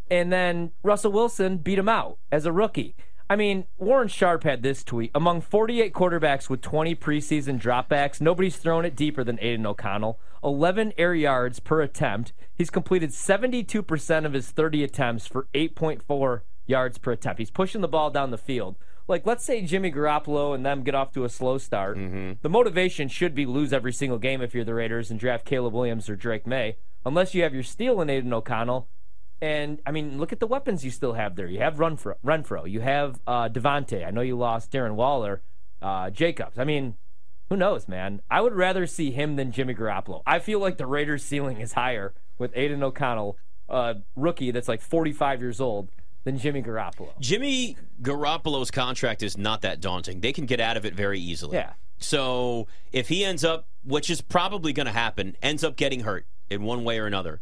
And 0.09 0.31
then 0.31 0.71
Russell 0.83 1.11
Wilson 1.11 1.57
beat 1.57 1.79
him 1.79 1.89
out 1.89 2.19
as 2.31 2.45
a 2.45 2.51
rookie. 2.51 2.95
I 3.29 3.37
mean, 3.37 3.65
Warren 3.77 4.09
Sharp 4.09 4.43
had 4.43 4.61
this 4.61 4.83
tweet. 4.83 5.09
Among 5.15 5.39
48 5.39 5.93
quarterbacks 5.93 6.49
with 6.49 6.59
20 6.59 6.95
preseason 6.95 7.61
dropbacks, 7.61 8.19
nobody's 8.19 8.57
thrown 8.57 8.83
it 8.83 8.93
deeper 8.93 9.23
than 9.23 9.39
Aidan 9.41 9.65
O'Connell. 9.65 10.19
11 10.43 10.91
air 10.97 11.15
yards 11.15 11.61
per 11.61 11.81
attempt. 11.81 12.33
He's 12.53 12.69
completed 12.69 13.11
72% 13.11 14.25
of 14.25 14.33
his 14.33 14.51
30 14.51 14.83
attempts 14.83 15.27
for 15.27 15.47
8.4 15.53 16.41
yards 16.65 16.97
per 16.97 17.13
attempt. 17.13 17.39
He's 17.39 17.51
pushing 17.51 17.79
the 17.79 17.87
ball 17.87 18.09
down 18.09 18.31
the 18.31 18.37
field. 18.37 18.75
Like, 19.11 19.25
let's 19.25 19.43
say 19.43 19.61
Jimmy 19.61 19.91
Garoppolo 19.91 20.55
and 20.55 20.65
them 20.65 20.83
get 20.83 20.95
off 20.95 21.11
to 21.11 21.25
a 21.25 21.29
slow 21.29 21.57
start. 21.57 21.97
The 22.41 22.49
motivation 22.49 23.09
should 23.09 23.35
be 23.35 23.45
lose 23.45 23.73
every 23.73 23.91
single 23.91 24.17
game 24.17 24.41
if 24.41 24.55
you're 24.55 24.63
the 24.63 24.73
Raiders 24.73 25.11
and 25.11 25.19
draft 25.19 25.43
Caleb 25.45 25.73
Williams 25.73 26.09
or 26.09 26.15
Drake 26.15 26.47
Maye, 26.47 26.77
unless 27.05 27.35
you 27.35 27.43
have 27.43 27.53
your 27.53 27.61
steal 27.61 27.99
in 27.99 28.09
Aidan 28.09 28.31
O'Connell. 28.31 28.87
And 29.41 29.81
I 29.85 29.91
mean, 29.91 30.17
look 30.17 30.31
at 30.31 30.39
the 30.39 30.47
weapons 30.47 30.85
you 30.85 30.91
still 30.91 31.11
have 31.13 31.35
there. 31.35 31.47
You 31.47 31.59
have 31.59 31.75
Renfrow, 31.75 32.15
Renfrow. 32.25 32.69
you 32.71 32.79
have 32.79 33.19
uh, 33.27 33.49
Davante. 33.49 34.07
I 34.07 34.11
know 34.11 34.21
you 34.21 34.37
lost 34.37 34.71
Darren 34.71 34.95
Waller, 34.95 35.41
uh, 35.81 36.09
Jacobs. 36.09 36.57
I 36.57 36.63
mean, 36.63 36.95
who 37.49 37.57
knows, 37.57 37.89
man? 37.89 38.21
I 38.31 38.39
would 38.39 38.53
rather 38.53 38.87
see 38.87 39.11
him 39.11 39.35
than 39.35 39.51
Jimmy 39.51 39.75
Garoppolo. 39.75 40.21
I 40.25 40.39
feel 40.39 40.59
like 40.59 40.77
the 40.77 40.87
Raiders' 40.87 41.25
ceiling 41.25 41.59
is 41.59 41.73
higher 41.73 42.13
with 42.37 42.55
Aidan 42.55 42.81
O'Connell, 42.81 43.35
a 43.67 43.95
rookie 44.15 44.51
that's 44.51 44.69
like 44.69 44.79
45 44.79 45.41
years 45.41 45.59
old, 45.59 45.89
than 46.23 46.37
Jimmy 46.37 46.61
Garoppolo. 46.61 47.09
Jimmy 47.19 47.77
Garoppolo's 48.01 48.71
contract 48.71 49.23
is 49.23 49.37
not 49.37 49.61
that 49.61 49.79
daunting. 49.79 50.21
They 50.21 50.33
can 50.33 50.45
get 50.45 50.59
out 50.59 50.77
of 50.77 50.85
it 50.85 50.93
very 50.93 51.19
easily. 51.19 51.57
Yeah. 51.57 51.73
So 51.97 52.67
if 52.91 53.09
he 53.09 53.23
ends 53.23 53.43
up, 53.43 53.67
which 53.83 54.09
is 54.09 54.21
probably 54.21 54.73
going 54.73 54.87
to 54.87 54.91
happen, 54.91 55.35
ends 55.41 55.63
up 55.63 55.75
getting 55.75 56.01
hurt 56.01 56.25
in 56.49 56.63
one 56.63 56.83
way 56.83 56.99
or 56.99 57.05
another, 57.05 57.41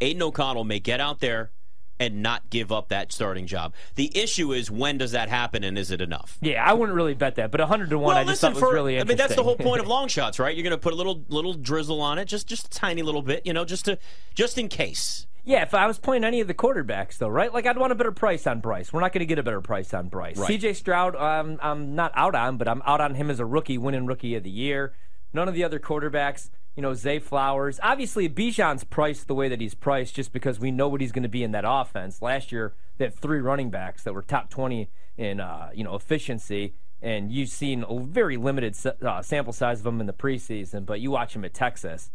Aidan 0.00 0.22
O'Connell 0.22 0.64
may 0.64 0.80
get 0.80 1.00
out 1.00 1.20
there 1.20 1.52
and 2.00 2.22
not 2.22 2.48
give 2.50 2.72
up 2.72 2.88
that 2.88 3.12
starting 3.12 3.46
job. 3.46 3.74
The 3.94 4.10
issue 4.18 4.52
is 4.52 4.70
when 4.70 4.98
does 4.98 5.12
that 5.12 5.28
happen 5.28 5.62
and 5.62 5.78
is 5.78 5.90
it 5.90 6.00
enough? 6.00 6.38
Yeah, 6.40 6.64
I 6.64 6.72
wouldn't 6.72 6.96
really 6.96 7.14
bet 7.14 7.36
that, 7.36 7.50
but 7.52 7.60
100 7.60 7.90
to 7.90 7.98
1 7.98 8.06
Well, 8.08 8.16
I 8.16 8.22
just 8.22 8.42
listen, 8.42 8.54
thought 8.54 8.60
was 8.62 8.70
for, 8.70 8.74
really 8.74 8.98
I 8.98 9.04
mean, 9.04 9.18
that's 9.18 9.36
the 9.36 9.42
whole 9.42 9.56
point 9.56 9.80
of 9.80 9.86
long 9.86 10.08
shots, 10.08 10.38
right? 10.38 10.56
You're 10.56 10.64
going 10.64 10.72
to 10.72 10.78
put 10.78 10.94
a 10.94 10.96
little 10.96 11.22
little 11.28 11.52
drizzle 11.52 12.00
on 12.00 12.18
it, 12.18 12.24
just 12.24 12.48
just 12.48 12.66
a 12.66 12.70
tiny 12.70 13.02
little 13.02 13.22
bit, 13.22 13.44
you 13.44 13.52
know, 13.52 13.64
just 13.64 13.84
to 13.84 13.98
just 14.34 14.56
in 14.58 14.68
case. 14.68 15.26
Yeah, 15.44 15.62
if 15.62 15.74
I 15.74 15.86
was 15.86 15.98
playing 15.98 16.24
any 16.24 16.40
of 16.40 16.48
the 16.48 16.54
quarterbacks, 16.54 17.18
though, 17.18 17.28
right? 17.28 17.52
Like, 17.52 17.66
I'd 17.66 17.78
want 17.78 17.92
a 17.92 17.94
better 17.94 18.12
price 18.12 18.46
on 18.46 18.60
Bryce. 18.60 18.92
We're 18.92 19.00
not 19.00 19.12
going 19.12 19.20
to 19.20 19.26
get 19.26 19.38
a 19.38 19.42
better 19.42 19.62
price 19.62 19.94
on 19.94 20.08
Bryce. 20.08 20.36
Right. 20.36 20.60
CJ 20.60 20.76
Stroud, 20.76 21.16
um, 21.16 21.58
I'm 21.62 21.94
not 21.94 22.12
out 22.14 22.34
on, 22.34 22.58
but 22.58 22.68
I'm 22.68 22.82
out 22.84 23.00
on 23.00 23.14
him 23.14 23.30
as 23.30 23.40
a 23.40 23.46
rookie, 23.46 23.78
winning 23.78 24.04
Rookie 24.06 24.34
of 24.34 24.42
the 24.42 24.50
Year. 24.50 24.92
None 25.32 25.48
of 25.48 25.54
the 25.54 25.64
other 25.64 25.78
quarterbacks, 25.78 26.50
you 26.80 26.82
know, 26.82 26.94
Zay 26.94 27.18
Flowers. 27.18 27.78
Obviously, 27.82 28.28
Bijan's 28.28 28.84
priced 28.84 29.28
the 29.28 29.34
way 29.34 29.48
that 29.48 29.60
he's 29.60 29.74
priced 29.74 30.14
just 30.14 30.32
because 30.32 30.58
we 30.58 30.70
know 30.70 30.88
what 30.88 31.00
he's 31.00 31.12
going 31.12 31.22
to 31.22 31.28
be 31.28 31.44
in 31.44 31.52
that 31.52 31.64
offense. 31.66 32.22
Last 32.22 32.50
year, 32.50 32.72
they 32.96 33.04
had 33.04 33.14
three 33.14 33.40
running 33.40 33.70
backs 33.70 34.02
that 34.04 34.14
were 34.14 34.22
top 34.22 34.50
20 34.50 34.88
in, 35.16 35.40
uh, 35.40 35.70
you 35.74 35.84
know, 35.84 35.94
efficiency. 35.94 36.74
And 37.02 37.30
you've 37.30 37.50
seen 37.50 37.84
a 37.88 38.00
very 38.00 38.36
limited 38.36 38.76
uh, 39.02 39.22
sample 39.22 39.52
size 39.52 39.78
of 39.80 39.84
them 39.84 40.00
in 40.00 40.06
the 40.06 40.12
preseason, 40.12 40.84
but 40.84 41.00
you 41.00 41.10
watch 41.10 41.36
him 41.36 41.44
at 41.44 41.54
Texas 41.54 42.10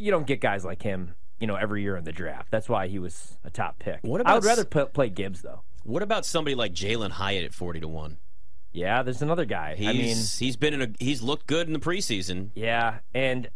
you 0.00 0.10
don't 0.10 0.26
get 0.26 0.40
guys 0.40 0.64
like 0.64 0.82
him, 0.82 1.14
you 1.38 1.46
know, 1.46 1.56
every 1.56 1.82
year 1.82 1.96
in 1.96 2.04
the 2.04 2.12
draft. 2.12 2.50
That's 2.50 2.68
why 2.68 2.88
he 2.88 2.98
was 2.98 3.38
a 3.44 3.50
top 3.50 3.78
pick. 3.78 4.00
What 4.02 4.26
I 4.26 4.34
would 4.34 4.44
rather 4.44 4.64
p- 4.64 4.86
play 4.86 5.10
Gibbs 5.10 5.42
though. 5.42 5.62
What 5.84 6.02
about 6.02 6.24
somebody 6.26 6.54
like 6.54 6.72
Jalin 6.72 7.10
Hyatt 7.10 7.44
at 7.44 7.54
forty 7.54 7.80
to 7.80 7.88
one? 7.88 8.18
Yeah, 8.72 9.02
there's 9.02 9.22
another 9.22 9.44
guy. 9.44 9.74
He's 9.74 9.88
I 9.88 9.92
mean, 9.92 10.16
he's 10.16 10.56
been 10.56 10.74
in 10.74 10.82
a 10.82 10.88
he's 10.98 11.22
looked 11.22 11.46
good 11.46 11.66
in 11.66 11.72
the 11.72 11.78
preseason. 11.80 12.50
yeah, 12.54 12.98
and 13.14 13.48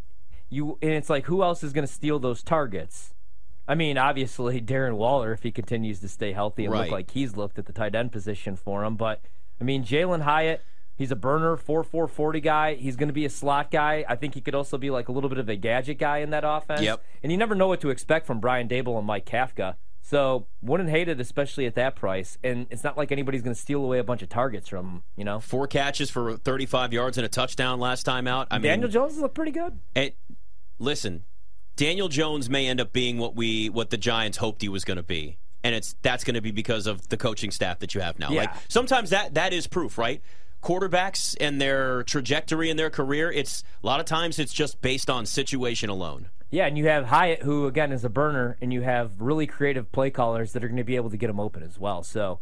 you 0.54 0.78
and 0.82 0.92
it's 0.92 1.11
like 1.11 1.26
who 1.26 1.42
else 1.42 1.62
is 1.62 1.73
going 1.73 1.87
to 1.87 1.92
steal 1.92 2.18
those 2.18 2.42
targets? 2.42 3.14
I 3.66 3.75
mean, 3.75 3.96
obviously 3.99 4.61
Darren 4.73 4.96
Waller 4.96 5.32
if 5.32 5.42
he 5.42 5.50
continues 5.50 6.00
to 6.00 6.08
stay 6.08 6.32
healthy 6.32 6.64
and 6.64 6.73
Right. 6.73 6.82
look 6.82 6.90
like 6.92 7.11
he's 7.11 7.37
looked 7.37 7.58
at 7.58 7.66
the 7.66 7.73
tight 7.73 7.94
end 7.94 8.12
position 8.12 8.56
for 8.56 8.84
him, 8.84 8.96
but 8.96 9.20
I 9.61 9.64
mean 9.64 9.84
Jalin 9.84 10.23
Hyatt. 10.23 10.62
He's 10.96 11.11
a 11.11 11.16
burner, 11.16 11.56
four 11.56 11.82
four 11.82 12.06
forty 12.06 12.40
guy. 12.40 12.75
He's 12.75 12.94
going 12.94 13.08
to 13.08 13.12
be 13.12 13.25
a 13.25 13.30
slot 13.30 13.73
guy. 13.73 14.04
I 14.08 14.14
think 14.14 14.34
he 14.34 14.40
could 14.40 14.54
also 14.54 14.78
be 14.78 14.90
like 14.90 15.08
a 15.08 15.12
little 15.12 15.28
bit 15.28 15.38
of 15.38 15.49
a 15.49 15.56
gadget 15.56 15.99
guy 15.99 16.18
in 16.18 16.30
that 16.30 16.44
offense. 16.46 16.82
Yep. 16.82 17.02
And 17.25 17.32
you 17.32 17.37
never 17.38 17.56
know 17.56 17.66
what 17.66 17.80
to 17.80 17.90
expect 17.90 18.26
from 18.26 18.38
Brian 18.38 18.68
Daboll 18.68 18.99
and 18.99 19.06
Mike 19.06 19.26
Kafka. 19.26 19.75
So 20.02 20.46
wouldn't 20.62 20.90
hate 20.90 21.08
it, 21.08 21.18
especially 21.18 21.64
at 21.66 21.75
that 21.76 21.96
price. 21.96 22.37
And 22.44 22.66
it's 22.70 22.84
not 22.84 22.96
like 22.96 23.11
anybody's 23.11 23.40
going 23.42 23.54
to 23.54 23.61
steal 23.61 23.82
away 23.82 23.99
a 23.99 24.04
bunch 24.04 24.23
of 24.23 24.28
targets 24.28 24.68
from 24.68 24.87
him. 24.87 25.02
You 25.16 25.25
know, 25.25 25.40
Four 25.40 25.66
catches 25.66 26.11
for 26.11 26.37
35 26.37 26.92
yards 26.92 27.16
and 27.18 27.25
a 27.25 27.28
touchdown 27.28 27.80
last 27.80 28.02
time 28.04 28.28
out. 28.28 28.46
I 28.50 28.58
mean, 28.58 28.64
Daniel 28.64 28.88
Jones 28.90 29.14
has 29.14 29.20
looked 29.23 29.34
pretty 29.34 29.50
good. 29.50 29.80
it, 29.96 30.16
listen, 30.78 31.25
Daniel 31.76 32.09
Jones 32.09 32.49
may 32.49 32.66
end 32.66 32.81
up 32.81 32.93
being 32.93 33.19
what 33.19 33.35
we 33.35 33.69
what 33.69 33.90
the 33.90 33.97
Giants 33.97 34.38
hoped 34.38 34.62
he 34.62 34.69
was 34.69 34.85
going 34.85 34.97
to 34.97 35.02
be. 35.02 35.38
And 35.62 35.75
it's 35.75 35.97
that's 36.02 36.25
going 36.25 36.35
to 36.35 36.43
be 36.43 36.50
because 36.50 36.87
of 36.87 37.09
the 37.09 37.16
coaching 37.16 37.50
staff 37.50 37.78
that 37.78 37.95
you 37.95 38.00
have 38.02 38.19
now. 38.19 38.31
Yeah. 38.31 38.43
Like 38.43 38.50
sometimes 38.69 39.11
that 39.11 39.35
that 39.35 39.52
is 39.52 39.66
proof, 39.66 39.97
right? 39.99 40.21
Quarterbacks 40.62 41.37
and 41.40 41.61
their 41.61 42.02
trajectory 42.04 42.71
in 42.71 42.76
their 42.76 42.90
career, 42.90 43.31
it's 43.31 43.62
a 43.83 43.87
lot 43.87 44.00
of 44.00 44.07
times 44.07 44.38
it's 44.38 44.52
just 44.52 44.81
based 44.81 45.11
on 45.11 45.26
situation 45.26 45.90
alone. 45.90 46.31
Yeah, 46.50 46.66
and 46.66 46.78
you 46.78 46.87
have 46.87 47.07
Hyatt, 47.07 47.43
who 47.43 47.66
again 47.66 47.93
is 47.93 48.04
a 48.04 48.09
burner, 48.09 48.57
and 48.61 48.73
you 48.73 48.81
have 48.83 49.21
really 49.21 49.47
creative 49.47 49.90
play 49.93 50.11
callers 50.11 50.52
that 50.52 50.64
are 50.64 50.69
going 50.69 50.78
to 50.78 50.85
be 50.85 50.97
able 50.97 51.11
to 51.11 51.16
get 51.16 51.28
him 51.28 51.40
open 51.40 51.62
as 51.62 51.78
well. 51.78 52.02
So, 52.02 52.40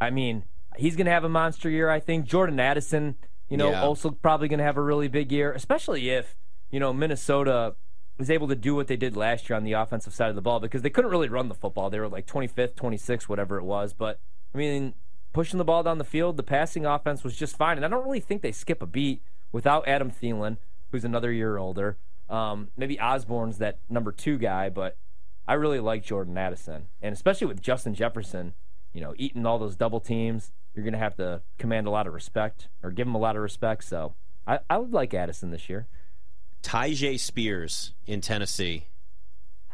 I 0.00 0.10
mean, 0.10 0.44
he's 0.76 0.96
going 0.96 1.04
to 1.06 1.12
have 1.12 1.24
a 1.24 1.28
monster 1.28 1.68
year. 1.70 1.90
I 1.90 2.00
think 2.00 2.24
Jordan 2.24 2.58
Addison, 2.58 3.16
you 3.48 3.56
know, 3.56 3.70
Yeah. 3.70 3.82
also 3.82 4.10
probably 4.10 4.48
going 4.48 4.58
to 4.58 4.64
have 4.64 4.76
a 4.78 4.82
really 4.82 5.08
big 5.08 5.30
year, 5.30 5.52
especially 5.52 6.08
if 6.10 6.34
you 6.70 6.80
know 6.80 6.92
Minnesota 6.92 7.74
was 8.18 8.30
able 8.30 8.48
to 8.48 8.54
do 8.54 8.74
what 8.74 8.86
they 8.86 8.96
did 8.96 9.16
last 9.16 9.48
year 9.48 9.56
on 9.56 9.64
the 9.64 9.72
offensive 9.72 10.12
side 10.12 10.28
of 10.28 10.34
the 10.34 10.42
ball 10.42 10.60
because 10.60 10.82
they 10.82 10.90
couldn't 10.90 11.10
really 11.10 11.28
run 11.28 11.48
the 11.48 11.54
football. 11.54 11.88
They 11.88 11.98
were 11.98 12.08
like 12.08 12.26
25th, 12.26 12.74
26th, 12.74 13.22
whatever 13.22 13.56
it 13.56 13.64
was. 13.64 13.94
But 13.94 14.20
I 14.54 14.58
mean, 14.58 14.94
pushing 15.32 15.58
the 15.58 15.64
ball 15.64 15.82
down 15.82 15.98
the 15.98 16.04
field, 16.04 16.36
the 16.36 16.42
passing 16.42 16.84
offense 16.84 17.24
was 17.24 17.36
just 17.36 17.56
fine, 17.56 17.76
and 17.78 17.84
I 17.84 17.88
don't 17.88 18.04
really 18.04 18.20
think 18.20 18.42
they 18.42 18.52
skip 18.52 18.82
a 18.82 18.86
beat 18.86 19.22
without 19.52 19.88
Adam 19.88 20.10
Thielen, 20.10 20.58
who's 20.90 21.04
another 21.04 21.32
year 21.32 21.56
older. 21.56 21.96
Um, 22.28 22.68
maybe 22.76 23.00
Osborn's 23.00 23.58
that 23.58 23.78
number 23.88 24.12
two 24.12 24.38
guy, 24.38 24.68
but 24.68 24.96
I 25.48 25.54
really 25.54 25.80
like 25.80 26.04
Jordan 26.04 26.38
Addison, 26.38 26.86
and 27.02 27.12
especially 27.12 27.48
with 27.48 27.60
Justin 27.60 27.94
Jefferson, 27.94 28.54
you 28.92 29.00
know, 29.00 29.14
eating 29.16 29.46
all 29.46 29.58
those 29.58 29.76
double 29.76 30.00
teams, 30.00 30.52
you're 30.74 30.84
going 30.84 30.92
to 30.92 30.98
have 30.98 31.16
to 31.16 31.42
command 31.58 31.86
a 31.86 31.90
lot 31.90 32.06
of 32.06 32.14
respect 32.14 32.68
or 32.82 32.90
give 32.90 33.06
him 33.06 33.14
a 33.14 33.18
lot 33.18 33.36
of 33.36 33.42
respect. 33.42 33.84
So 33.84 34.14
I, 34.46 34.60
I 34.68 34.78
would 34.78 34.92
like 34.92 35.14
Addison 35.14 35.50
this 35.50 35.68
year. 35.68 35.88
Tyjae 36.62 37.18
Spears 37.18 37.92
in 38.06 38.20
Tennessee. 38.20 38.86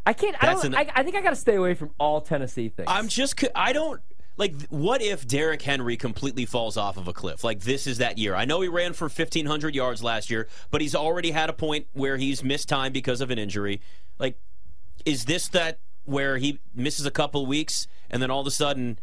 I 0.04 0.12
can't. 0.12 0.36
I, 0.40 0.52
don't, 0.52 0.64
an- 0.66 0.74
I, 0.76 0.88
I 0.94 1.02
think 1.02 1.16
I 1.16 1.20
got 1.20 1.30
to 1.30 1.36
stay 1.36 1.56
away 1.56 1.74
from 1.74 1.90
all 1.98 2.20
Tennessee 2.20 2.68
things. 2.68 2.86
I'm 2.88 3.08
just 3.08 3.42
I 3.56 3.72
don't 3.72 4.00
like 4.36 4.54
what 4.68 5.02
if 5.02 5.26
Derrick 5.26 5.62
Henry 5.62 5.96
completely 5.96 6.46
falls 6.46 6.76
off 6.76 6.96
of 6.96 7.08
a 7.08 7.12
cliff? 7.12 7.42
Like 7.42 7.60
this 7.60 7.86
is 7.86 7.98
that 7.98 8.18
year. 8.18 8.34
I 8.34 8.44
know 8.44 8.60
he 8.60 8.68
ran 8.68 8.92
for 8.92 9.06
1500 9.06 9.74
yards 9.74 10.02
last 10.02 10.30
year, 10.30 10.46
but 10.70 10.80
he's 10.80 10.94
already 10.94 11.32
had 11.32 11.50
a 11.50 11.52
point 11.52 11.86
where 11.92 12.16
he's 12.16 12.44
missed 12.44 12.68
time 12.68 12.92
because 12.92 13.20
of 13.20 13.30
an 13.30 13.38
injury. 13.38 13.80
Like 14.18 14.38
is 15.04 15.24
this 15.24 15.48
that 15.48 15.78
where 16.04 16.36
he 16.38 16.60
misses 16.74 17.06
a 17.06 17.10
couple 17.10 17.46
weeks 17.46 17.86
and 18.10 18.22
then 18.22 18.30
all 18.30 18.40
of 18.40 18.46
a 18.46 18.50
sudden 18.52 18.98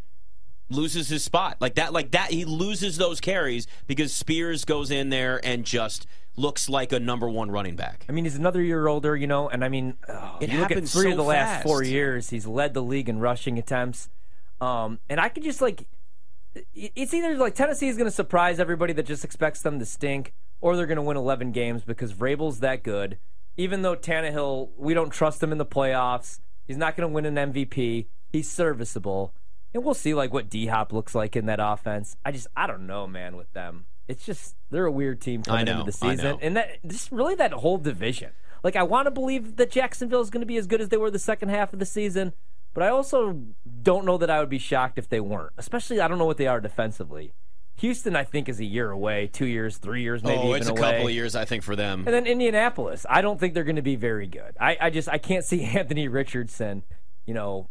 loses 0.69 1.09
his 1.09 1.23
spot? 1.23 1.57
Like 1.59 1.75
that 1.75 1.91
like 1.91 2.11
that 2.11 2.31
he 2.31 2.45
loses 2.45 2.97
those 2.97 3.19
carries 3.19 3.67
because 3.87 4.13
Spears 4.13 4.63
goes 4.63 4.91
in 4.91 5.09
there 5.09 5.41
and 5.43 5.65
just 5.65 6.07
looks 6.35 6.69
like 6.69 6.91
a 6.91 6.99
number 6.99 7.29
1 7.29 7.51
running 7.51 7.75
back. 7.75 8.05
I 8.09 8.11
mean, 8.11 8.25
he's 8.25 8.35
another 8.35 8.61
year 8.61 8.87
older, 8.87 9.15
you 9.15 9.27
know, 9.27 9.49
and 9.49 9.63
I 9.63 9.69
mean, 9.69 9.97
oh, 10.09 10.37
It 10.41 10.49
you 10.49 10.59
look 10.59 10.71
at 10.71 10.87
three 10.87 11.03
so 11.03 11.11
of 11.11 11.17
the 11.17 11.23
last 11.23 11.63
four 11.63 11.83
years, 11.83 12.29
he's 12.29 12.47
led 12.47 12.73
the 12.73 12.81
league 12.81 13.09
in 13.09 13.19
rushing 13.19 13.57
attempts. 13.59 14.09
Um, 14.59 14.99
and 15.09 15.19
I 15.19 15.29
could 15.29 15.43
just 15.43 15.61
like, 15.61 15.87
it's 16.73 17.13
either 17.13 17.35
like 17.35 17.55
Tennessee 17.55 17.87
is 17.87 17.97
going 17.97 18.07
to 18.07 18.11
surprise 18.11 18.59
everybody 18.59 18.93
that 18.93 19.05
just 19.05 19.23
expects 19.23 19.61
them 19.61 19.79
to 19.79 19.85
stink, 19.85 20.33
or 20.61 20.75
they're 20.75 20.85
going 20.85 20.97
to 20.97 21.01
win 21.01 21.17
11 21.17 21.51
games 21.51 21.83
because 21.83 22.13
Vrabel's 22.13 22.59
that 22.61 22.83
good. 22.83 23.17
Even 23.57 23.81
though 23.81 23.95
Tannehill, 23.95 24.69
we 24.77 24.93
don't 24.93 25.11
trust 25.11 25.43
him 25.43 25.51
in 25.51 25.57
the 25.57 25.65
playoffs, 25.65 26.39
he's 26.65 26.77
not 26.77 26.95
going 26.95 27.07
to 27.07 27.13
win 27.13 27.25
an 27.25 27.53
MVP. 27.53 28.07
He's 28.31 28.49
serviceable, 28.49 29.33
and 29.73 29.83
we'll 29.83 29.93
see 29.93 30.13
like 30.15 30.33
what 30.33 30.49
D 30.49 30.67
Hop 30.67 30.91
looks 30.91 31.13
like 31.13 31.35
in 31.35 31.45
that 31.45 31.59
offense. 31.61 32.15
I 32.25 32.31
just, 32.31 32.47
I 32.55 32.65
don't 32.65 32.87
know, 32.87 33.05
man, 33.05 33.35
with 33.35 33.51
them. 33.53 33.85
It's 34.07 34.25
just 34.25 34.55
they're 34.69 34.85
a 34.85 34.91
weird 34.91 35.21
team 35.21 35.43
coming 35.43 35.65
know, 35.65 35.81
into 35.81 35.91
the 35.91 36.05
I 36.05 36.15
season, 36.15 36.31
know. 36.31 36.39
and 36.41 36.57
that 36.57 36.85
just 36.85 37.11
really 37.11 37.35
that 37.35 37.53
whole 37.53 37.77
division. 37.77 38.31
Like 38.63 38.75
I 38.75 38.83
want 38.83 39.07
to 39.07 39.11
believe 39.11 39.57
that 39.57 39.71
Jacksonville 39.71 40.21
is 40.21 40.29
going 40.29 40.41
to 40.41 40.47
be 40.47 40.57
as 40.57 40.67
good 40.67 40.81
as 40.81 40.89
they 40.89 40.97
were 40.97 41.11
the 41.11 41.19
second 41.19 41.49
half 41.49 41.73
of 41.73 41.79
the 41.79 41.85
season, 41.85 42.33
but 42.73 42.83
I 42.83 42.89
also 42.89 43.41
don't 43.81 44.05
know 44.05 44.17
that 44.17 44.29
I 44.29 44.39
would 44.39 44.49
be 44.49 44.59
shocked 44.59 44.97
if 44.97 45.09
they 45.09 45.19
weren't. 45.19 45.53
Especially 45.57 45.99
I 45.99 46.07
don't 46.07 46.17
know 46.17 46.25
what 46.25 46.37
they 46.37 46.47
are 46.47 46.59
defensively. 46.59 47.33
Houston, 47.77 48.15
I 48.15 48.23
think, 48.23 48.49
is 48.49 48.59
a 48.59 48.65
year 48.65 48.91
away, 48.91 49.27
two 49.27 49.47
years, 49.47 49.77
three 49.77 50.03
years, 50.03 50.23
maybe 50.23 50.37
oh, 50.37 50.49
even 50.49 50.61
it's 50.61 50.69
a 50.69 50.71
away. 50.71 50.81
couple 50.81 51.07
of 51.07 51.13
years 51.13 51.35
I 51.35 51.45
think 51.45 51.63
for 51.63 51.75
them. 51.75 52.03
And 52.05 52.13
then 52.13 52.27
Indianapolis, 52.27 53.05
I 53.09 53.21
don't 53.21 53.39
think 53.39 53.53
they're 53.53 53.63
going 53.63 53.77
to 53.77 53.81
be 53.81 53.95
very 53.95 54.27
good. 54.27 54.55
I, 54.59 54.77
I 54.79 54.89
just 54.89 55.09
I 55.09 55.17
can't 55.17 55.43
see 55.43 55.63
Anthony 55.63 56.07
Richardson, 56.07 56.83
you 57.25 57.33
know, 57.33 57.69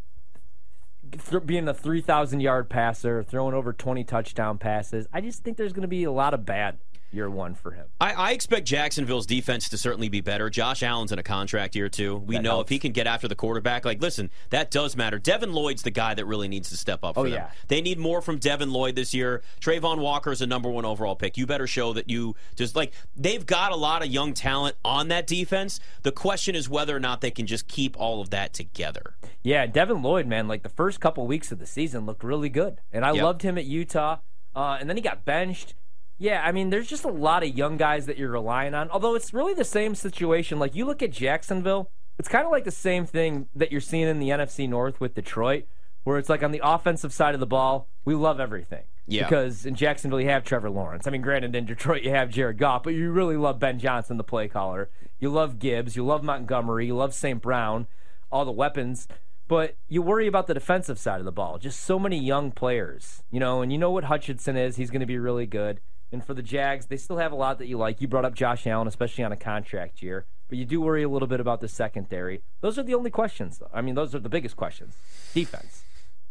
th- 1.12 1.46
being 1.46 1.68
a 1.68 1.74
three 1.74 2.00
thousand 2.00 2.40
yard 2.40 2.68
passer, 2.68 3.22
throwing 3.22 3.54
over 3.54 3.72
twenty 3.72 4.04
touchdown 4.04 4.58
passes. 4.58 5.06
I 5.12 5.20
just 5.20 5.44
think 5.44 5.56
there's 5.56 5.72
going 5.72 5.82
to 5.82 5.88
be 5.88 6.04
a 6.04 6.12
lot 6.12 6.34
of 6.34 6.44
bad 6.44 6.78
year 7.12 7.28
one 7.30 7.54
for 7.54 7.72
him. 7.72 7.86
I, 8.00 8.12
I 8.12 8.30
expect 8.32 8.66
Jacksonville's 8.66 9.26
defense 9.26 9.68
to 9.70 9.78
certainly 9.78 10.08
be 10.08 10.20
better. 10.20 10.48
Josh 10.50 10.82
Allen's 10.82 11.12
in 11.12 11.18
a 11.18 11.22
contract 11.22 11.74
year 11.76 11.88
too. 11.88 12.16
We 12.16 12.36
That 12.36 12.42
know 12.42 12.50
helps. 12.50 12.68
if 12.68 12.68
he 12.70 12.78
can 12.78 12.92
get 12.92 13.06
after 13.06 13.28
the 13.28 13.34
quarterback, 13.34 13.84
like 13.84 14.00
listen, 14.00 14.30
that 14.50 14.70
does 14.70 14.96
matter. 14.96 15.18
Devin 15.18 15.52
Lloyd's 15.52 15.82
the 15.82 15.90
guy 15.90 16.14
that 16.14 16.24
really 16.26 16.48
needs 16.48 16.68
to 16.70 16.76
step 16.76 17.04
up 17.04 17.14
for 17.14 17.20
Oh, 17.20 17.24
them. 17.24 17.32
yeah. 17.32 17.50
They 17.68 17.80
need 17.80 17.98
more 17.98 18.20
from 18.22 18.38
Devin 18.38 18.72
Lloyd 18.72 18.94
this 18.96 19.12
year. 19.14 19.42
Travon 19.60 19.98
Walker 19.98 20.32
is 20.32 20.42
a 20.42 20.46
number 20.46 20.70
one 20.70 20.84
overall 20.84 21.14
pick. 21.16 21.36
You 21.36 21.46
better 21.46 21.66
show 21.66 21.92
that 21.92 22.08
you 22.10 22.34
just 22.56 22.74
like 22.76 22.92
they've 23.16 23.44
got 23.44 23.72
a 23.72 23.76
lot 23.76 24.02
of 24.02 24.08
young 24.08 24.34
talent 24.34 24.76
on 24.84 25.08
that 25.08 25.26
defense. 25.26 25.80
The 26.02 26.12
question 26.12 26.54
is 26.54 26.68
whether 26.68 26.96
or 26.96 27.00
not 27.00 27.20
they 27.20 27.30
can 27.30 27.46
just 27.46 27.68
keep 27.68 27.98
all 27.98 28.20
of 28.20 28.30
that 28.30 28.52
together. 28.52 29.14
Yeah, 29.42 29.66
Devin 29.66 30.02
Lloyd, 30.02 30.26
man, 30.26 30.48
like 30.48 30.62
the 30.62 30.68
first 30.68 31.00
couple 31.00 31.26
weeks 31.26 31.50
of 31.52 31.58
the 31.58 31.66
season 31.66 32.06
looked 32.06 32.22
really 32.24 32.48
good, 32.48 32.80
and 32.92 33.04
I 33.04 33.12
Yep. 33.12 33.22
loved 33.22 33.42
him 33.42 33.58
at 33.58 33.64
Utah. 33.64 34.18
Uh, 34.54 34.76
and 34.78 34.88
then 34.88 34.96
he 34.96 35.02
got 35.02 35.24
benched. 35.24 35.74
Yeah, 36.18 36.42
I 36.44 36.52
mean, 36.52 36.70
there's 36.70 36.88
just 36.88 37.04
a 37.04 37.10
lot 37.10 37.42
of 37.42 37.56
young 37.56 37.76
guys 37.76 38.06
that 38.06 38.16
you're 38.16 38.30
relying 38.30 38.74
on. 38.74 38.90
Although 38.90 39.14
it's 39.14 39.34
really 39.34 39.54
the 39.54 39.64
same 39.64 39.94
situation. 39.94 40.58
Like 40.58 40.74
you 40.74 40.84
look 40.84 41.02
at 41.02 41.10
Jacksonville, 41.10 41.90
it's 42.18 42.28
kind 42.28 42.44
of 42.44 42.52
like 42.52 42.64
the 42.64 42.70
same 42.70 43.06
thing 43.06 43.48
that 43.54 43.72
you're 43.72 43.80
seeing 43.80 44.06
in 44.06 44.18
the 44.18 44.28
NFC 44.28 44.68
North 44.68 45.00
with 45.00 45.14
Detroit, 45.14 45.64
where 46.04 46.18
it's 46.18 46.28
like 46.28 46.42
on 46.42 46.52
the 46.52 46.60
offensive 46.62 47.12
side 47.12 47.34
of 47.34 47.40
the 47.40 47.46
ball, 47.46 47.88
we 48.04 48.14
love 48.14 48.38
everything. 48.38 48.84
Yeah. 49.06 49.24
Because 49.24 49.66
in 49.66 49.74
Jacksonville 49.74 50.20
you 50.20 50.28
have 50.28 50.44
Trevor 50.44 50.70
Lawrence. 50.70 51.06
I 51.06 51.10
mean, 51.10 51.22
granted 51.22 51.56
in 51.56 51.66
Detroit 51.66 52.02
you 52.02 52.10
have 52.10 52.30
Jared 52.30 52.58
Goff, 52.58 52.84
but 52.84 52.94
you 52.94 53.10
really 53.10 53.36
love 53.36 53.58
Ben 53.58 53.78
Johnson, 53.78 54.16
the 54.16 54.24
play 54.24 54.46
caller. 54.46 54.90
You 55.18 55.28
love 55.28 55.58
Gibbs. 55.58 55.96
You 55.96 56.04
love 56.04 56.22
Montgomery. 56.22 56.86
You 56.86 56.96
love 56.96 57.14
St. 57.14 57.42
Brown. 57.42 57.88
All 58.30 58.44
the 58.44 58.52
weapons 58.52 59.08
but 59.52 59.76
you 59.86 60.00
worry 60.00 60.26
about 60.26 60.46
the 60.46 60.54
defensive 60.54 60.98
side 60.98 61.18
of 61.18 61.26
the 61.26 61.30
ball. 61.30 61.58
Just 61.58 61.80
so 61.80 61.98
many 61.98 62.18
young 62.18 62.52
players, 62.52 63.22
you 63.30 63.38
know, 63.38 63.60
and 63.60 63.70
you 63.70 63.76
know 63.76 63.90
what 63.90 64.04
Hutchinson 64.04 64.56
is. 64.56 64.76
He's 64.76 64.90
going 64.90 65.00
to 65.00 65.06
be 65.06 65.18
really 65.18 65.44
good. 65.44 65.80
And 66.12 66.22
for 66.22 66.34
the 66.34 66.42
Jags, 66.42 66.86
they 66.86 66.98
still 66.98 67.16
have 67.16 67.32
a 67.32 67.36
lot 67.36 67.58
that 67.58 67.66
you 67.66 67.78
like. 67.78 68.00
You 68.00 68.06
brought 68.06 68.26
up 68.26 68.34
Josh 68.34 68.66
Allen, 68.66 68.86
especially 68.86 69.24
on 69.24 69.32
a 69.32 69.36
contract 69.36 70.02
year, 70.02 70.26
but 70.48 70.58
you 70.58 70.66
do 70.66 70.82
worry 70.82 71.02
a 71.02 71.08
little 71.08 71.26
bit 71.26 71.40
about 71.40 71.62
the 71.62 71.68
secondary. 71.68 72.42
Those 72.60 72.78
are 72.78 72.82
the 72.82 72.94
only 72.94 73.10
questions, 73.10 73.58
though. 73.58 73.70
I 73.72 73.80
mean, 73.80 73.94
those 73.94 74.14
are 74.14 74.18
the 74.18 74.28
biggest 74.28 74.54
questions. 74.54 74.94
Defense. 75.32 75.82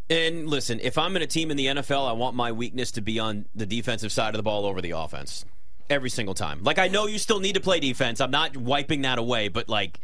And 0.10 0.48
listen, 0.48 0.80
if 0.82 0.98
I'm 0.98 1.16
in 1.16 1.22
a 1.22 1.28
team 1.28 1.50
in 1.52 1.58
the 1.58 1.68
NFL, 1.68 2.08
I 2.08 2.12
want 2.12 2.36
my 2.36 2.52
weakness 2.52 2.92
to 2.92 3.02
be 3.02 3.18
on 3.18 3.46
the 3.56 3.66
defensive 3.66 4.12
side 4.12 4.36
of 4.36 4.38
the 4.38 4.44
ball 4.44 4.66
over 4.66 4.82
the 4.82 4.92
offense. 4.92 5.46
Every 5.90 6.10
single 6.10 6.36
time. 6.36 6.64
Like 6.64 6.78
I 6.78 6.88
know 6.88 7.08
you 7.08 7.18
still 7.18 7.40
need 7.40 7.56
to 7.56 7.62
play 7.62 7.80
defense. 7.80 8.22
I'm 8.22 8.32
not 8.32 8.56
wiping 8.56 9.02
that 9.02 9.18
away, 9.18 9.48
but 9.48 9.68
like 9.68 10.00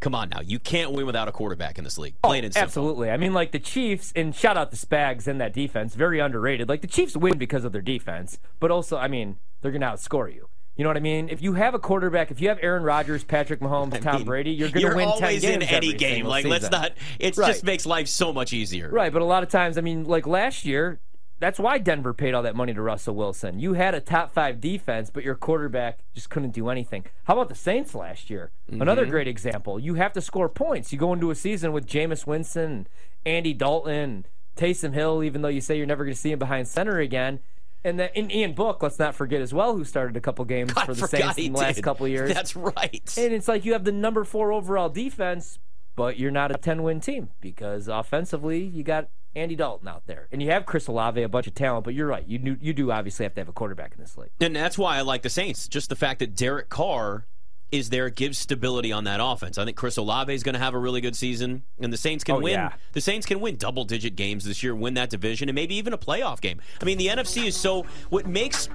come 0.00 0.14
on 0.14 0.28
now. 0.30 0.40
You 0.40 0.58
can't 0.58 0.92
win 0.92 1.06
without 1.06 1.28
a 1.28 1.32
quarterback 1.32 1.78
in 1.78 1.84
this 1.84 1.98
league. 1.98 2.14
Oh, 2.22 2.28
plain 2.28 2.44
and 2.44 2.52
simple. 2.54 2.62
Oh, 2.62 2.66
Absolutely. 2.66 3.10
I 3.10 3.16
mean, 3.16 3.32
like 3.34 3.52
the 3.52 3.58
Chiefs, 3.58 4.12
and 4.16 4.34
shout 4.34 4.56
out 4.56 4.70
the 4.70 4.76
Spags 4.76 5.26
and 5.26 5.40
that 5.40 5.52
defense, 5.52 5.94
very 5.94 6.18
underrated. 6.20 6.68
Like 6.68 6.80
the 6.82 6.86
Chiefs 6.86 7.16
win 7.16 7.38
because 7.38 7.64
of 7.64 7.72
their 7.72 7.82
defense, 7.82 8.38
but 8.60 8.70
also, 8.70 8.96
I 8.96 9.08
mean, 9.08 9.38
they're 9.60 9.72
going 9.72 9.80
to 9.82 9.88
outscore 9.88 10.32
you. 10.32 10.48
You 10.76 10.84
know 10.84 10.90
what 10.90 10.96
I 10.96 11.00
mean? 11.00 11.28
If 11.28 11.42
you 11.42 11.54
have 11.54 11.74
a 11.74 11.78
quarterback, 11.80 12.30
if 12.30 12.40
you 12.40 12.48
have 12.50 12.58
Aaron 12.62 12.84
Rodgers, 12.84 13.24
Patrick 13.24 13.58
Mahomes, 13.58 14.00
Tom 14.02 14.18
mean, 14.18 14.24
Brady, 14.26 14.52
you're 14.52 14.68
going 14.68 14.86
to 14.88 14.94
win 14.94 15.08
10 15.08 15.08
always 15.08 15.42
games 15.42 15.54
in 15.56 15.62
any 15.62 15.88
every 15.88 15.92
game. 15.94 16.24
Like 16.24 16.44
let's 16.44 16.70
not 16.70 16.92
it 17.18 17.36
Right. 17.36 17.48
just 17.48 17.64
makes 17.64 17.84
life 17.84 18.06
so 18.06 18.32
much 18.32 18.52
easier. 18.52 18.88
Right, 18.88 19.12
but 19.12 19.20
a 19.20 19.24
lot 19.24 19.42
of 19.42 19.48
times, 19.48 19.76
I 19.76 19.80
mean, 19.80 20.04
like 20.04 20.24
last 20.28 20.64
year, 20.64 21.00
that's 21.40 21.58
why 21.58 21.78
Denver 21.78 22.12
paid 22.14 22.34
all 22.34 22.42
that 22.42 22.56
money 22.56 22.74
to 22.74 22.82
Russell 22.82 23.14
Wilson. 23.14 23.58
You 23.60 23.74
had 23.74 23.94
a 23.94 24.00
top 24.00 24.32
five 24.32 24.60
defense, 24.60 25.10
but 25.10 25.22
your 25.24 25.34
quarterback 25.34 26.00
just 26.14 26.30
couldn't 26.30 26.50
do 26.50 26.68
anything. 26.68 27.04
How 27.24 27.34
about 27.34 27.48
the 27.48 27.54
Saints 27.54 27.94
last 27.94 28.28
year? 28.30 28.50
Another 28.70 29.02
Mm-hmm. 29.02 29.10
great 29.10 29.28
example. 29.28 29.78
You 29.78 29.94
have 29.94 30.12
to 30.14 30.20
score 30.20 30.48
points. 30.48 30.92
You 30.92 30.98
go 30.98 31.12
into 31.12 31.30
a 31.30 31.34
season 31.34 31.72
with 31.72 31.86
Jameis 31.86 32.26
Winston, 32.26 32.86
Andy 33.24 33.52
Dalton, 33.54 34.26
Taysom 34.56 34.92
Hill, 34.94 35.22
even 35.22 35.42
though 35.42 35.48
you 35.48 35.60
say 35.60 35.76
you're 35.76 35.86
never 35.86 36.04
going 36.04 36.14
to 36.14 36.20
see 36.20 36.32
him 36.32 36.38
behind 36.38 36.66
center 36.66 36.98
again. 36.98 37.38
And 37.84 37.98
then 38.00 38.10
and 38.16 38.32
Ian 38.32 38.54
Book, 38.54 38.82
let's 38.82 38.98
not 38.98 39.14
forget 39.14 39.40
as 39.40 39.54
well, 39.54 39.76
who 39.76 39.84
started 39.84 40.16
a 40.16 40.20
couple 40.20 40.44
games 40.44 40.72
I 40.76 40.84
for 40.84 40.94
the 40.94 41.06
Saints 41.06 41.38
in 41.38 41.52
the 41.52 41.58
last 41.60 41.76
did. 41.76 41.84
couple 41.84 42.08
years. 42.08 42.34
That's 42.34 42.56
right. 42.56 43.14
And 43.16 43.32
it's 43.32 43.46
like 43.46 43.64
you 43.64 43.72
have 43.74 43.84
the 43.84 43.92
number 43.92 44.24
four 44.24 44.50
overall 44.52 44.88
defense, 44.88 45.60
but 45.94 46.18
you're 46.18 46.32
not 46.32 46.50
a 46.50 46.54
10 46.58 46.82
win 46.82 47.00
team 47.00 47.28
because 47.40 47.86
offensively, 47.86 48.64
you 48.64 48.82
got 48.82 49.08
Andy 49.34 49.54
Dalton 49.56 49.88
out 49.88 50.02
there. 50.06 50.26
And 50.32 50.42
you 50.42 50.50
have 50.50 50.66
Chris 50.66 50.86
Olave, 50.88 51.22
a 51.22 51.28
bunch 51.28 51.46
of 51.46 51.54
talent, 51.54 51.84
but 51.84 51.94
you're 51.94 52.06
right. 52.08 52.26
You 52.26 52.38
do, 52.38 52.56
you 52.60 52.72
do 52.72 52.90
obviously 52.90 53.24
have 53.24 53.34
to 53.34 53.40
have 53.40 53.48
a 53.48 53.52
quarterback 53.52 53.92
in 53.94 54.00
this 54.00 54.16
league. 54.16 54.30
And 54.40 54.54
that's 54.56 54.76
why 54.78 54.96
I 54.96 55.02
like 55.02 55.22
the 55.22 55.30
Saints. 55.30 55.68
Just 55.68 55.88
the 55.88 55.96
fact 55.96 56.18
that 56.20 56.34
Derek 56.34 56.68
Carr 56.68 57.26
is 57.70 57.90
there 57.90 58.08
gives 58.08 58.38
stability 58.38 58.90
on 58.92 59.04
that 59.04 59.20
offense. 59.22 59.58
I 59.58 59.64
think 59.66 59.76
Chris 59.76 59.98
Olave 59.98 60.32
is 60.32 60.42
going 60.42 60.54
to 60.54 60.58
have 60.58 60.72
a 60.72 60.78
really 60.78 61.02
good 61.02 61.14
season, 61.14 61.64
and 61.78 61.92
the 61.92 61.98
Saints 61.98 62.24
can 62.24 62.36
Oh, 62.36 62.40
win. 62.40 62.54
yeah. 62.54 62.72
The 62.94 63.00
Saints 63.02 63.26
can 63.26 63.40
win 63.40 63.56
double 63.56 63.84
digit 63.84 64.16
games 64.16 64.44
this 64.46 64.62
year, 64.62 64.74
win 64.74 64.94
that 64.94 65.10
division, 65.10 65.50
and 65.50 65.54
maybe 65.54 65.74
even 65.74 65.92
a 65.92 65.98
playoff 65.98 66.40
game. 66.40 66.62
I 66.80 66.86
mean, 66.86 66.96
the 66.96 67.08
NFC 67.08 67.44
is 67.46 67.54
so 67.56 67.84
what 68.08 68.26
makes 68.26 68.70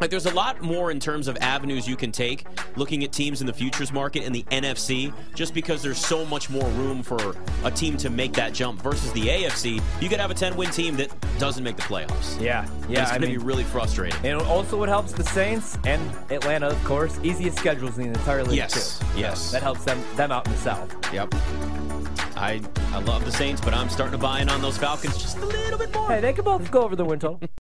Like 0.00 0.10
there's 0.10 0.26
a 0.26 0.34
lot 0.34 0.60
more 0.60 0.90
in 0.90 1.00
terms 1.00 1.26
of 1.28 1.36
avenues 1.40 1.88
you 1.88 1.96
can 1.96 2.12
take 2.12 2.44
looking 2.76 3.02
at 3.04 3.12
teams 3.12 3.40
in 3.40 3.46
the 3.46 3.52
futures 3.52 3.92
market 3.92 4.24
in 4.24 4.32
the 4.32 4.42
NFC 4.44 5.12
just 5.34 5.54
because 5.54 5.82
there's 5.82 5.98
so 5.98 6.24
much 6.26 6.50
more 6.50 6.68
room 6.70 7.02
for 7.02 7.34
a 7.64 7.70
team 7.70 7.96
to 7.98 8.10
make 8.10 8.32
that 8.34 8.52
jump 8.52 8.82
versus 8.82 9.12
the 9.12 9.26
AFC. 9.26 9.80
You 10.00 10.08
could 10.08 10.20
have 10.20 10.30
a 10.30 10.34
10-win 10.34 10.70
team 10.70 10.96
that 10.96 11.10
doesn't 11.38 11.64
make 11.64 11.76
the 11.76 11.82
playoffs. 11.82 12.40
Yeah, 12.40 12.66
And 12.82 12.90
yeah. 12.90 13.02
it's 13.02 13.10
going 13.10 13.22
to 13.22 13.26
be 13.28 13.38
really 13.38 13.64
frustrating. 13.64 14.18
and 14.24 14.40
also 14.42 14.76
what 14.78 14.88
helps 14.88 15.12
the 15.12 15.24
Saints 15.24 15.78
and 15.84 16.02
Atlanta, 16.30 16.68
of 16.68 16.84
course, 16.84 17.18
easiest 17.22 17.58
schedules 17.58 17.96
in 17.98 18.12
the 18.12 18.18
entire 18.18 18.44
league 18.44 18.56
Yes, 18.58 18.98
too. 18.98 19.06
yes. 19.18 19.50
That 19.52 19.62
helps 19.62 19.84
them 19.84 20.02
them 20.16 20.30
out 20.32 20.46
in 20.46 20.52
the 20.52 20.58
South. 20.58 20.94
Yep. 21.14 21.34
I 22.36 22.60
I 22.92 22.98
love 23.00 23.24
the 23.24 23.32
Saints, 23.32 23.60
but 23.62 23.72
I'm 23.72 23.88
starting 23.88 24.12
to 24.12 24.18
buy 24.18 24.40
in 24.40 24.48
on 24.50 24.60
those 24.60 24.76
Falcons 24.76 25.16
just 25.16 25.38
a 25.38 25.46
little 25.46 25.78
bit 25.78 25.94
more. 25.94 26.08
Hey, 26.08 26.20
they 26.20 26.32
can 26.34 26.44
both 26.44 26.70
go 26.70 26.82
over 26.82 26.94
the 26.96 27.04
win 27.04 27.18
total. 27.18 27.48